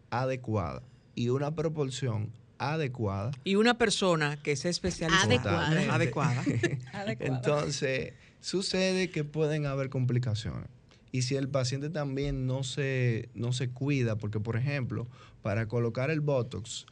[0.10, 0.84] adecuada
[1.16, 5.26] y una proporción adecuada, Y una persona que sea especialista.
[5.26, 5.96] Adecuada.
[5.96, 6.44] Adecuada.
[7.20, 10.68] Entonces sucede que pueden haber complicaciones.
[11.12, 15.08] Y si el paciente también no se, no se cuida, porque por ejemplo,
[15.42, 16.86] para colocar el Botox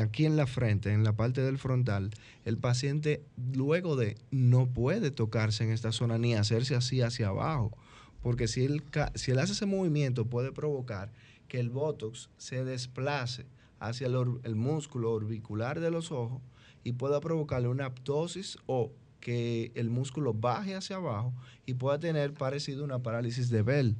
[0.00, 2.10] aquí en la frente, en la parte del frontal,
[2.44, 3.22] el paciente
[3.54, 7.76] luego de no puede tocarse en esta zona ni hacerse así hacia abajo,
[8.22, 8.82] porque si él,
[9.14, 11.10] si él hace ese movimiento puede provocar
[11.48, 13.44] que el Botox se desplace
[13.80, 16.40] hacia el, or- el músculo orbicular de los ojos
[16.84, 21.32] y pueda provocarle una aptosis o que el músculo baje hacia abajo
[21.66, 23.96] y pueda tener parecido a una parálisis de Bell.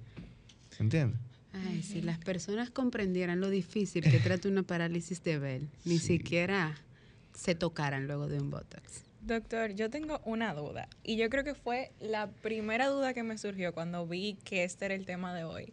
[0.78, 1.20] ¿Entiendes?
[1.52, 6.06] Ay, si las personas comprendieran lo difícil que trata una parálisis de Bell, ni Sí.
[6.18, 6.74] siquiera
[7.34, 9.04] se tocaran luego de un Botox.
[9.22, 13.38] Doctor, yo tengo una duda y yo creo que fue la primera duda que me
[13.38, 15.72] surgió cuando vi que este era el tema de hoy.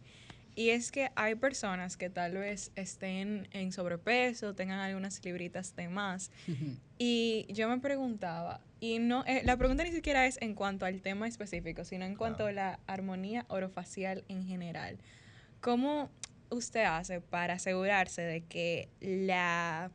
[0.54, 5.88] Y es que hay personas que tal vez estén en sobrepeso, tengan algunas libritas de
[5.88, 6.30] más.
[7.02, 11.00] Y yo me preguntaba, y no, eh, la pregunta ni siquiera es en cuanto al
[11.00, 14.98] tema específico, sino en cuanto a la armonía orofacial en general.
[15.62, 16.10] ¿Cómo
[16.50, 19.90] usted hace para asegurarse de que la,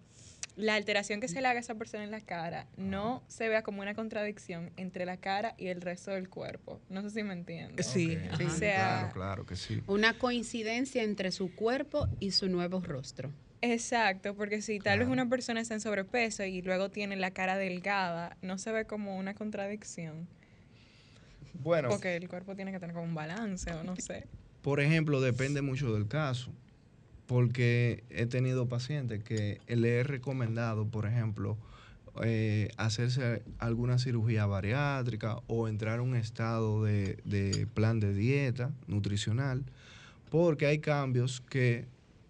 [0.56, 3.62] la alteración que se le haga a esa persona en la cara no se vea
[3.62, 6.80] como una contradicción entre la cara y el resto del cuerpo?
[6.89, 7.84] No sé si me entiende.
[7.84, 8.18] Sí.
[8.34, 9.82] O sea- claro, claro que sí.
[9.88, 13.32] Una coincidencia entre su cuerpo y su nuevo rostro.
[13.62, 17.58] Exacto, porque si tal vez una persona está en sobrepeso y luego tiene la cara
[17.58, 20.28] delgada, no se ve como una contradicción.
[21.64, 24.28] Bueno, Porque el cuerpo tiene que tener como un balance o no sé.
[24.62, 26.51] Por ejemplo, depende mucho del caso,
[27.28, 31.58] porque he tenido pacientes que le he recomendado, por ejemplo,
[32.24, 38.72] eh, hacerse alguna cirugía bariátrica o entrar a un estado de, de plan de dieta
[38.88, 39.64] nutricional,
[40.30, 41.86] porque hay cambios que,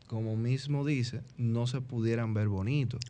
[0.07, 3.01] como mismo dice, no se pudieran ver bonitos.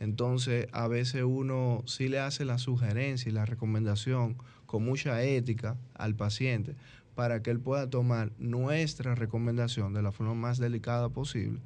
[0.00, 4.36] Entonces, a veces uno sí le hace la sugerencia y la recomendación
[4.66, 6.74] con mucha ética al paciente
[7.14, 11.60] para que él pueda tomar nuestra recomendación de la forma más delicada posible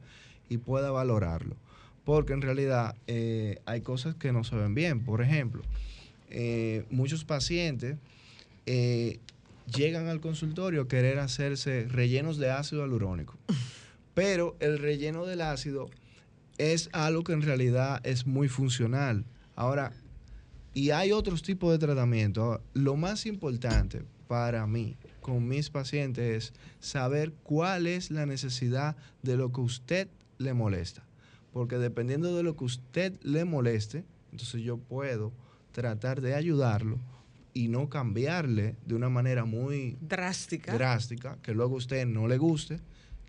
[0.48, 1.56] y pueda valorarlo.
[2.04, 5.04] Porque en realidad eh, hay cosas que no se ven bien.
[5.04, 5.62] Por ejemplo,
[6.30, 7.96] eh, muchos pacientes
[8.66, 9.18] eh,
[9.74, 13.36] llegan al consultorio a querer hacerse rellenos de ácido hialurónico.
[14.14, 15.90] Pero el relleno del ácido
[16.56, 19.24] es algo que en realidad es muy funcional.
[19.54, 19.92] Ahora,
[20.74, 22.42] y hay otros tipos de tratamiento.
[22.42, 28.96] Ahora, Lo más importante para mí con mis pacientes es saber cuál es la necesidad
[29.22, 30.08] de lo que usted
[30.38, 31.04] le molesta.
[31.52, 35.32] Porque dependiendo de lo que usted le moleste, entonces yo puedo
[35.72, 36.98] tratar de ayudarlo
[37.54, 40.74] y no cambiarle de una manera muy Drástica.
[40.74, 42.80] drástica, que luego a usted no le guste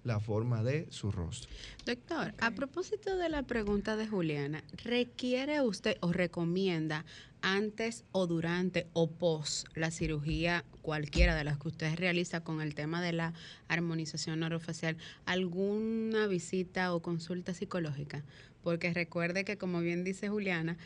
[0.04, 1.50] la forma de su rostro.
[1.86, 7.06] Doctor, a propósito de la pregunta de Juliana, ¿requiere usted o recomienda
[7.42, 12.76] antes o durante o post la cirugía, cualquiera de las que usted realiza con el
[12.76, 13.34] tema de la
[13.68, 18.24] armonización orofacial, alguna visita o consulta psicológica?
[18.64, 20.78] Porque recuerde que, como bien dice Juliana,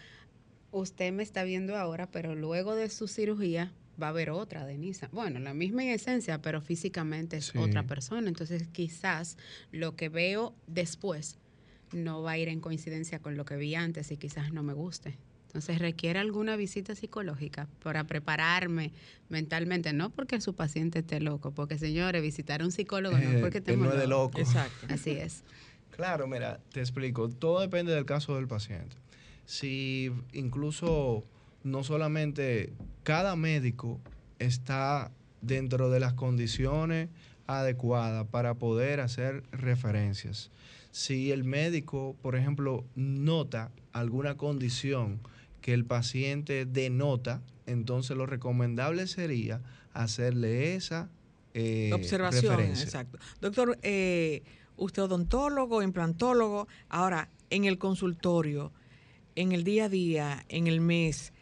[0.72, 5.10] usted me está viendo ahora, pero luego de su cirugía va a haber otra, Denisa.
[5.12, 7.58] Bueno, la misma en esencia, pero físicamente es Sí.
[7.58, 8.28] otra persona.
[8.28, 9.38] Entonces, quizás
[9.72, 11.38] lo que veo después
[11.92, 14.74] no va a ir en coincidencia con lo que vi antes y quizás no me
[14.74, 15.18] guste.
[15.48, 18.92] Entonces, requiere alguna visita psicológica para prepararme
[19.30, 23.36] mentalmente, no porque su paciente esté loco, porque señores, visitar a un psicólogo no es
[23.36, 24.40] Eh, porque él estemos no es de locos.
[24.40, 24.50] loco.
[24.52, 24.88] Exacto.
[24.90, 25.44] Así es.
[25.96, 27.30] Claro, mira, te explico.
[27.30, 28.96] Todo depende del caso del paciente.
[29.46, 31.24] Si incluso
[31.64, 34.00] no solamente cada médico
[34.40, 35.12] está
[35.42, 37.10] dentro de las condiciones
[37.48, 40.52] adecuadas para poder hacer referencias.
[40.92, 45.20] Si el médico, por ejemplo, nota alguna condición
[45.62, 49.62] que el paciente denota, entonces lo recomendable sería
[49.94, 51.10] hacerle esa
[51.54, 52.86] eh, Observación, referencia.
[52.86, 53.18] exacto.
[53.42, 54.44] Doctor, eh,
[54.78, 58.72] usted odontólogo, implantólogo, ahora en el consultorio,
[59.36, 61.33] en el día a día, en el mes,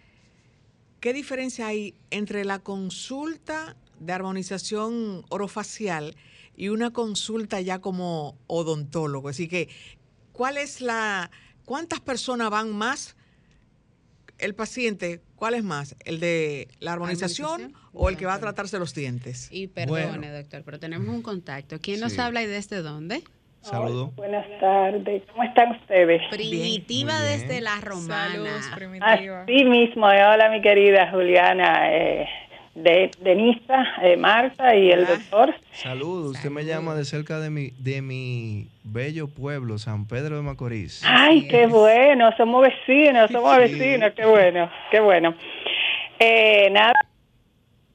[1.01, 6.15] ¿qué diferencia hay entre la consulta de armonización orofacial
[6.55, 9.27] y una consulta ya como odontólogo?
[9.27, 9.67] Así que,
[10.31, 11.29] ¿cuál es la,
[11.65, 13.17] cuántas personas van más
[14.37, 15.95] el paciente, ¿cuál es más?
[16.03, 19.47] ¿El de la armonización, Armonización o el que va a tratarse los dientes?
[19.51, 20.33] Y perdone, Bueno.
[20.33, 21.79] doctor, pero tenemos un contacto.
[21.79, 22.19] ¿Quién nos Sí.
[22.21, 23.23] habla y desde dónde?
[23.61, 24.15] Saludos.
[24.15, 26.21] Buenas tardes, ¿cómo están ustedes?
[26.31, 27.39] Primitiva bien.
[27.47, 28.31] desde la romana.
[28.31, 29.41] Saludos, primitiva.
[29.43, 32.27] Así mismo, eh, hola mi querida Juliana, eh,
[32.73, 35.53] de Denisa, eh, Marta y el doctor.
[35.73, 36.37] Saludos.
[36.37, 41.03] Usted me llama de cerca de mi, de mi bello pueblo, San Pedro de Macorís.
[41.05, 43.61] Ay, qué bueno, somos vecinos, somos Sí.
[43.61, 45.35] vecinos, qué bueno, qué bueno.
[46.19, 46.93] Eh, nada,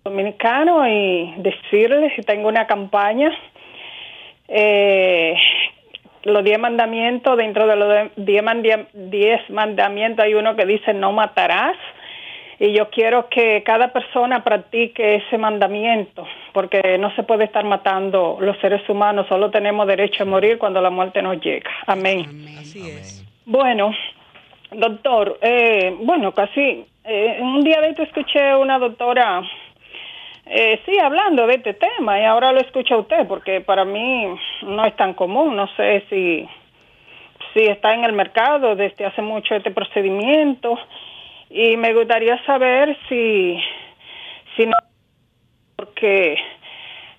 [0.05, 3.31] dominicano y decirles que tengo una campaña.
[4.49, 5.35] Eh,
[6.27, 8.45] los diez mandamientos, dentro de los diez,
[8.93, 11.77] diez mandamientos hay uno que dice no matarás.
[12.59, 18.39] Y yo quiero que cada persona practique ese mandamiento, porque no se puede estar matando
[18.41, 21.71] los seres humanos, solo tenemos derecho a morir cuando la muerte nos llega.
[21.87, 22.25] Amén.
[22.27, 22.57] Amén.
[22.59, 23.25] Así es.
[23.45, 23.91] Bueno,
[24.73, 29.43] doctor, eh, bueno, casi eh, un día de esto escuché una doctora,
[30.47, 34.27] eh, sí, hablando de este tema y ahora lo escucha usted porque para mí
[34.63, 36.49] no es tan común, no sé si,
[37.53, 40.79] si está en el mercado desde hace mucho este procedimiento
[41.51, 43.61] y me gustaría saber si,
[44.57, 44.77] si no,
[45.75, 46.39] porque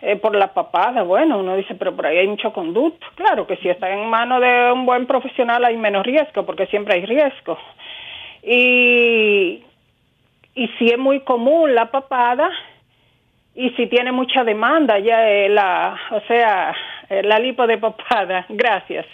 [0.02, 3.06] eh, por la papada, bueno, uno dice, pero por ahí hay mucho conducto.
[3.16, 6.96] Claro que si está en manos de un buen profesional hay menos riesgo, porque siempre
[6.96, 7.58] hay riesgo.
[8.44, 9.64] Y,
[10.56, 12.50] y si es muy común la papada,
[13.58, 16.74] y si tiene mucha demanda ya eh, la, o sea,
[17.10, 18.46] eh, la lipo de papada.
[18.50, 19.06] Gracias.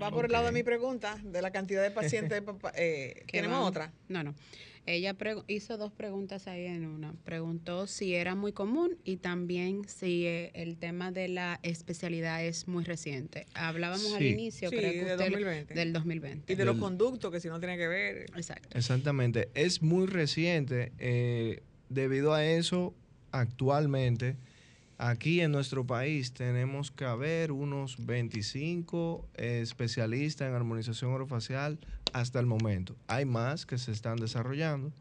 [0.00, 2.30] Va por el lado de mi pregunta, de la cantidad de pacientes.
[2.30, 3.92] de papa- eh, que ¿Tenemos van- otra?
[4.08, 4.34] No, no.
[4.84, 5.14] Ella
[5.46, 7.14] hizo dos preguntas ahí en una.
[7.24, 12.66] Preguntó si era muy común y también si eh, el tema de la especialidad es
[12.66, 13.46] muy reciente.
[13.54, 15.74] Hablábamos al inicio, Sí, creo que de usted- 2020.
[15.74, 16.52] del 2020.
[16.52, 18.16] Y de los conductos, que si no tiene que ver.
[18.36, 18.76] Exacto.
[18.76, 19.50] Exactamente.
[19.54, 20.92] Es muy reciente.
[20.98, 22.92] eh, debido a eso,
[23.32, 24.36] actualmente,
[24.98, 31.78] aquí en nuestro país tenemos que haber unos 25 eh, especialistas en armonización orofacial
[32.12, 32.94] hasta el momento.
[33.08, 34.92] Hay más que se están desarrollando.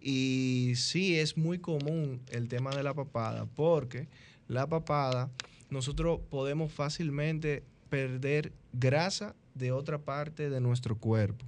[0.00, 4.08] Y sí es muy común el tema de la papada, porque
[4.48, 5.30] la papada
[5.68, 11.44] nosotros podemos fácilmente perder grasa de otra parte de nuestro cuerpo,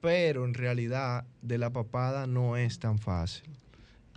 [0.00, 3.48] pero en realidad de la papada no es tan fácil.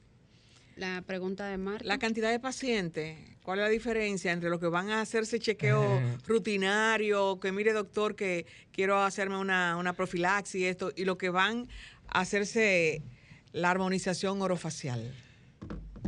[0.75, 1.85] la pregunta de Marta.
[1.85, 6.01] La cantidad de pacientes, ¿cuál es la diferencia entre los que van a hacerse chequeo
[6.27, 11.29] rutinario, que mire doctor que quiero hacerme una, una profilaxis y esto, y los que
[11.29, 11.69] van
[12.07, 13.01] a hacerse
[13.53, 15.13] la armonización orofacial?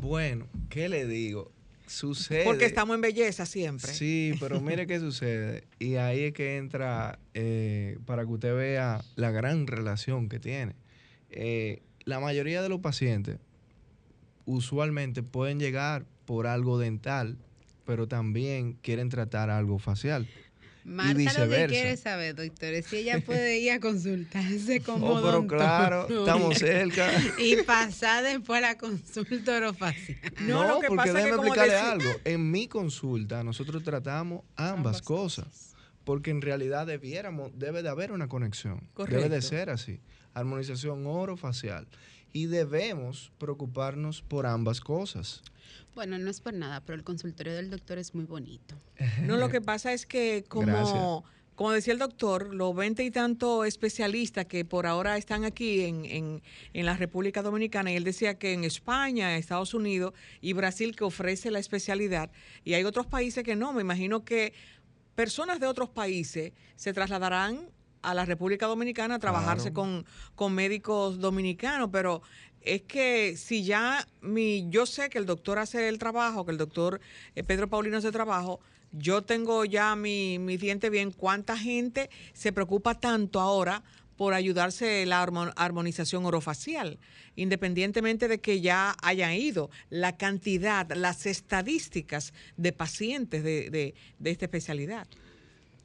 [0.02, 1.55] Bueno, ¿qué le digo?
[1.88, 2.44] Sucede.
[2.44, 3.94] Porque estamos en belleza siempre.
[3.94, 5.66] Sí, pero mire qué sucede.
[5.80, 10.76] Y ahí es que entra eh, para que usted vea la gran relación que tiene.
[11.30, 13.40] Eh, la mayoría de los pacientes
[14.46, 17.38] usualmente pueden llegar por algo dental,
[17.86, 20.28] pero también quieren tratar algo facial.
[20.86, 25.22] Marta lo que quiere saber, doctor, es si ella puede ir a consultarse como Oh,
[25.24, 27.12] pero claro, estamos cerca.
[27.40, 30.20] Y pasar después a la consulta orofacial.
[30.42, 32.10] No, No, lo que porque pasa que como explicarle algo.
[32.24, 35.76] En mi consulta nosotros tratamos ambas, Ambas cosas.
[36.04, 38.76] Porque en realidad debiéramos, debe de haber una conexión.
[38.76, 39.30] Debe Correcto.
[39.30, 40.02] de ser así.
[40.36, 41.88] Armonización orofacial.
[42.32, 45.42] Y debemos preocuparnos por ambas cosas.
[45.94, 48.76] Bueno, no es por nada, pero el consultorio del doctor es muy bonito.
[49.22, 51.00] No, lo que pasa es que como Gracias.
[51.56, 56.06] como decía el doctor, los veinte y tantos especialistas que por ahora están aquí en,
[56.06, 56.44] en,
[56.74, 61.06] en, la República Dominicana, y él decía que en España, Estados Unidos y Brasil que
[61.06, 62.30] ofrece la especialidad,
[62.64, 64.54] y hay otros países que no, me imagino que
[65.16, 67.70] personas de otros países se trasladarán
[68.06, 72.22] a la República Dominicana a trabajarse con, con médicos dominicanos, pero
[72.62, 76.58] es que si ya mi, yo sé que el doctor hace el trabajo, que el
[76.58, 77.00] doctor
[77.36, 78.60] eh, Pedro Paulino hace el trabajo,
[78.92, 83.84] yo tengo ya mi, mi diente bien, cuánta gente se preocupa tanto ahora
[84.18, 87.00] por ayudarse la armonización orofacial,
[87.36, 94.32] independientemente de que ya hayan ido, la cantidad, las estadísticas de pacientes de, de, de
[94.32, 95.08] esta especialidad.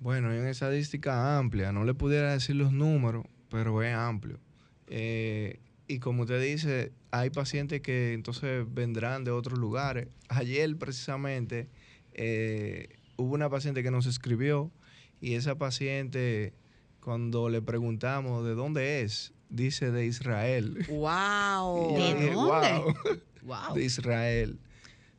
[0.01, 4.41] Bueno, hay una estadística amplia, no le pudiera decir los números, pero es amplio.
[4.87, 10.09] Eh, y como usted dice, hay pacientes que entonces vendrán de otros lugares.
[10.29, 11.69] Ayer precisamente
[12.15, 14.73] eh, hubo una paciente que nos escribió
[15.21, 16.55] y esa paciente,
[17.01, 20.87] cuando le preguntamos de dónde es, dice de Israel.
[20.89, 21.95] ¡Wow!
[21.95, 22.95] ¿De dónde?
[23.43, 23.75] wow.
[23.75, 24.59] De Israel.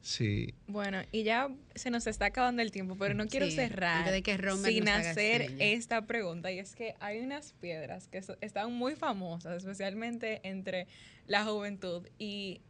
[0.01, 0.53] Sí.
[0.67, 4.23] Bueno, y ya se nos está acabando el tiempo, pero no quiero Sí, cerrar de
[4.23, 5.57] que sin hacer señas.
[5.59, 6.51] esta pregunta.
[6.51, 10.87] Y es que hay unas piedras que so- están muy famosas, especialmente entre
[11.27, 12.07] la juventud.
[12.17, 12.61] Y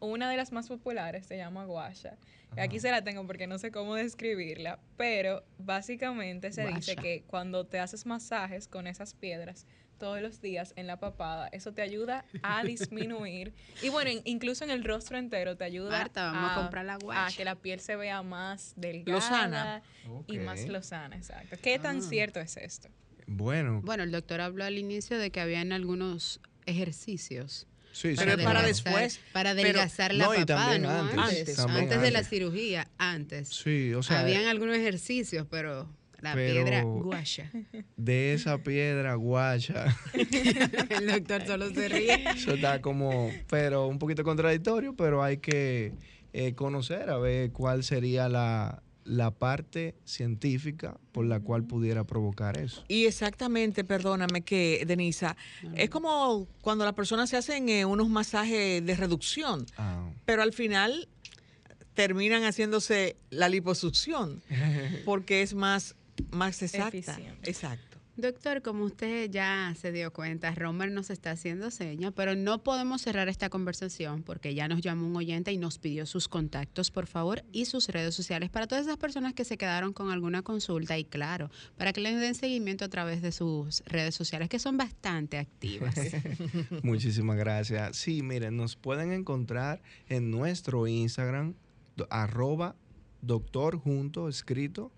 [0.00, 2.16] una de las más populares se llama guasha.
[2.56, 7.64] Aquí se la tengo porque no sé cómo describirla, pero básicamente se dice que cuando
[7.66, 9.66] te haces masajes con esas piedras
[10.00, 13.52] todos los días en la papada, eso te ayuda a disminuir.
[13.82, 16.98] y bueno, in- incluso en el rostro entero te ayuda Marta, vamos a comprar la
[17.12, 19.82] a que la piel se vea más delgada Lozana.
[20.26, 21.56] y más lozana, exacto.
[21.62, 22.02] ¿Qué tan Ah.
[22.02, 22.88] cierto es esto?
[23.28, 27.66] Bueno, Bueno, el doctor habló al inicio de que habían algunos ejercicios.
[27.92, 29.20] sí, Pero sí, es para después.
[29.32, 30.90] Para Pero- adelgazar la no, papada, también no
[31.22, 32.00] antes, antes.
[32.00, 33.48] de la cirugía, antes.
[33.48, 35.88] Sí, o sea, Habían algunos ejercicios, pero
[36.20, 37.50] la Pero- piedra guasha.
[37.96, 39.96] de esa piedra guacha,
[40.90, 42.24] el doctor solo se ríe.
[42.36, 45.92] eso está como, pero un poquito contradictorio, pero hay que
[46.32, 52.58] eh, conocer a ver cuál sería la, la parte científica por la cual pudiera provocar
[52.58, 52.84] eso.
[52.86, 55.36] Y exactamente, perdóname que, Denisa,
[55.74, 60.52] es como cuando las personas se hacen eh, unos masajes de reducción, Ah, pero al
[60.52, 61.08] final
[61.94, 64.42] terminan haciéndose la liposucción
[65.04, 65.96] porque es más,
[66.30, 66.96] más exacta.
[66.96, 67.50] Eficiente.
[67.50, 68.00] Exacto.
[68.20, 73.00] Doctor, como usted ya se dio cuenta, Romer nos está haciendo señas, pero no podemos
[73.00, 77.06] cerrar esta conversación porque ya nos llamó un oyente y nos pidió sus contactos, por
[77.06, 80.98] favor, y sus redes sociales para todas esas personas que se quedaron con alguna consulta
[80.98, 84.76] y claro, para que le den seguimiento a través de sus redes sociales que son
[84.76, 85.94] bastante activas.
[86.82, 87.96] Muchísimas gracias.
[87.96, 91.54] Sí, miren, nos pueden encontrar en nuestro Instagram,
[92.10, 92.76] arroba
[93.22, 94.92] doctor junto, escrito,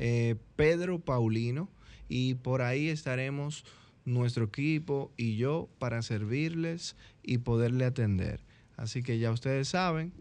[0.00, 1.68] eh, Pedro Paulino,
[2.08, 3.64] y por ahí estaremos
[4.04, 8.40] nuestro equipo y yo para servirles y poderle atender.
[8.76, 10.12] Así que ya ustedes saben,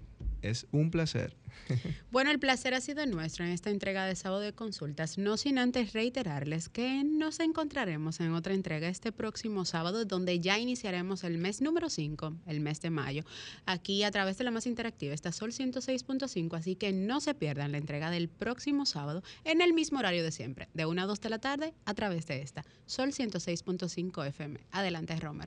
[0.41, 1.35] es un placer.
[2.11, 5.57] Bueno, el placer ha sido nuestro en esta entrega de sábado de consultas, no sin
[5.59, 11.37] antes reiterarles que nos encontraremos en otra entrega este próximo sábado, donde ya iniciaremos el
[11.37, 13.23] mes número 5, el mes de mayo,
[13.65, 17.71] aquí a través de la más interactiva, está Sol 106.5, así que no se pierdan
[17.71, 21.21] la entrega del próximo sábado en el mismo horario de siempre, de 1 a 2
[21.21, 24.59] de la tarde, a través de esta, Sol 106.5 FM.
[24.71, 25.45] Adelante, Romer.